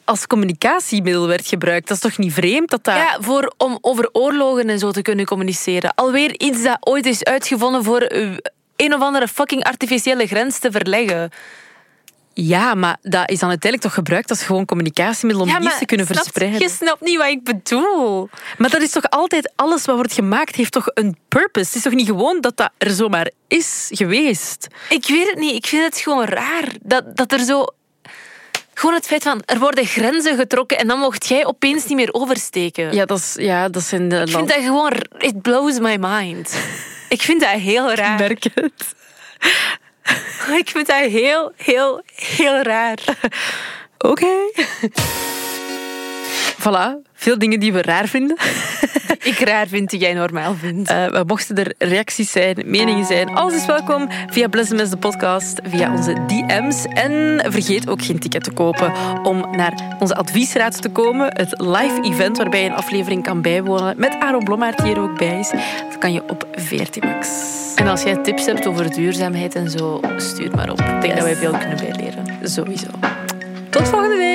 als 0.07 0.27
communicatiemiddel 0.27 1.27
werd 1.27 1.47
gebruikt. 1.47 1.87
Dat 1.87 1.97
is 1.97 2.03
toch 2.03 2.17
niet 2.17 2.33
vreemd 2.33 2.69
dat 2.69 2.83
dat... 2.83 2.95
Ja, 2.95 3.17
voor, 3.21 3.53
om 3.57 3.77
over 3.81 4.09
oorlogen 4.11 4.69
en 4.69 4.79
zo 4.79 4.91
te 4.91 5.01
kunnen 5.01 5.25
communiceren. 5.25 5.93
Alweer 5.95 6.39
iets 6.39 6.63
dat 6.63 6.77
ooit 6.79 7.05
is 7.05 7.23
uitgevonden 7.23 7.83
voor 7.83 8.01
eh, 8.01 8.37
een 8.75 8.93
of 8.93 9.01
andere 9.01 9.27
fucking 9.27 9.63
artificiële 9.63 10.27
grens 10.27 10.59
te 10.59 10.71
verleggen. 10.71 11.31
Ja, 12.33 12.73
maar 12.73 12.97
dat 13.01 13.29
is 13.29 13.39
dan 13.39 13.49
uiteindelijk 13.49 13.81
toch 13.81 13.93
gebruikt 13.93 14.29
als 14.29 14.43
gewoon 14.43 14.65
communicatiemiddel 14.65 15.45
om 15.45 15.49
ja, 15.49 15.59
iets 15.59 15.77
te 15.77 15.85
kunnen 15.85 16.05
snapt- 16.05 16.21
verspreiden. 16.21 16.61
Je 16.61 16.69
snapt 16.69 17.01
niet 17.01 17.17
wat 17.17 17.27
ik 17.27 17.43
bedoel. 17.43 18.29
Maar 18.57 18.69
dat 18.69 18.81
is 18.81 18.91
toch 18.91 19.09
altijd, 19.09 19.51
alles 19.55 19.85
wat 19.85 19.95
wordt 19.95 20.13
gemaakt 20.13 20.55
heeft 20.55 20.71
toch 20.71 20.87
een 20.93 21.17
purpose? 21.27 21.65
Het 21.65 21.75
is 21.75 21.81
toch 21.81 21.93
niet 21.93 22.07
gewoon 22.07 22.41
dat 22.41 22.57
dat 22.57 22.71
er 22.77 22.91
zomaar 22.91 23.31
is 23.47 23.87
geweest? 23.93 24.67
Ik 24.89 25.07
weet 25.07 25.29
het 25.29 25.39
niet. 25.39 25.55
Ik 25.55 25.65
vind 25.65 25.83
het 25.83 25.97
gewoon 25.97 26.25
raar 26.25 26.75
dat, 26.81 27.17
dat 27.17 27.31
er 27.31 27.39
zo. 27.39 27.65
Gewoon 28.77 28.95
het 28.95 29.05
feit 29.05 29.23
van 29.23 29.41
er 29.45 29.59
worden 29.59 29.85
grenzen 29.85 30.37
getrokken 30.37 30.77
en 30.77 30.87
dan 30.87 30.99
mocht 30.99 31.27
jij 31.27 31.45
opeens 31.45 31.85
niet 31.85 31.97
meer 31.97 32.13
oversteken. 32.13 32.93
Ja, 32.93 33.05
dat, 33.05 33.17
is, 33.17 33.35
ja, 33.37 33.69
dat 33.69 33.83
zijn 33.83 34.09
de 34.09 34.19
Ik 34.19 34.29
vind 34.29 34.47
dat 34.47 34.63
gewoon. 34.63 34.93
It 35.17 35.41
blows 35.41 35.79
my 35.79 35.97
mind. 35.99 36.57
Ik 37.09 37.21
vind 37.21 37.41
dat 37.41 37.49
heel 37.49 37.93
raar. 37.93 38.19
merk 38.19 38.43
het. 38.53 38.95
Ik 40.61 40.69
vind 40.69 40.87
dat 40.87 41.05
heel, 41.05 41.51
heel, 41.55 42.01
heel 42.15 42.61
raar. 42.61 42.99
Oké. 44.11 44.35
Voilà, 46.67 46.97
veel 47.13 47.37
dingen 47.37 47.59
die 47.59 47.73
we 47.73 47.81
raar 47.81 48.07
vinden. 48.07 48.37
Ik 49.23 49.39
raar 49.39 49.67
vind 49.67 49.89
die 49.89 49.99
jij 49.99 50.13
normaal 50.13 50.53
vindt. 50.53 50.91
Uh, 50.91 51.21
mochten 51.27 51.55
er 51.55 51.73
reacties 51.77 52.31
zijn, 52.31 52.63
meningen 52.65 53.05
zijn, 53.05 53.29
alles 53.29 53.53
is 53.55 53.65
welkom 53.65 54.07
via 54.27 54.47
Blessemes 54.47 54.89
de 54.89 54.97
podcast, 54.97 55.59
via 55.63 55.91
onze 55.91 56.13
DM's. 56.13 56.85
En 56.85 57.41
vergeet 57.51 57.89
ook 57.89 58.01
geen 58.01 58.19
ticket 58.19 58.43
te 58.43 58.51
kopen 58.51 58.93
om 59.23 59.55
naar 59.55 59.95
onze 59.99 60.15
adviesraad 60.15 60.81
te 60.81 60.89
komen. 60.89 61.27
Het 61.33 61.61
live 61.61 61.99
event 62.01 62.37
waarbij 62.37 62.63
je 62.63 62.69
een 62.69 62.75
aflevering 62.75 63.23
kan 63.23 63.41
bijwonen 63.41 63.93
met 63.97 64.15
Aaron 64.19 64.43
Blommaert 64.43 64.83
die 64.83 64.93
er 64.93 65.01
ook 65.01 65.17
bij 65.17 65.39
is. 65.39 65.49
Dat 65.89 65.97
kan 65.99 66.13
je 66.13 66.29
op 66.29 66.47
14 66.51 67.03
Max. 67.05 67.29
En 67.75 67.87
als 67.87 68.03
jij 68.03 68.15
tips 68.15 68.45
hebt 68.45 68.67
over 68.67 68.93
duurzaamheid 68.93 69.55
en 69.55 69.69
zo, 69.69 70.01
stuur 70.17 70.55
maar 70.55 70.69
op. 70.69 70.79
Ik 70.79 71.01
denk 71.01 71.13
dat 71.15 71.23
wij 71.23 71.35
veel 71.35 71.57
kunnen 71.57 71.77
bijleren. 71.77 72.25
Sowieso. 72.43 72.87
Tot 73.69 73.87
volgende 73.87 74.17
week. 74.17 74.26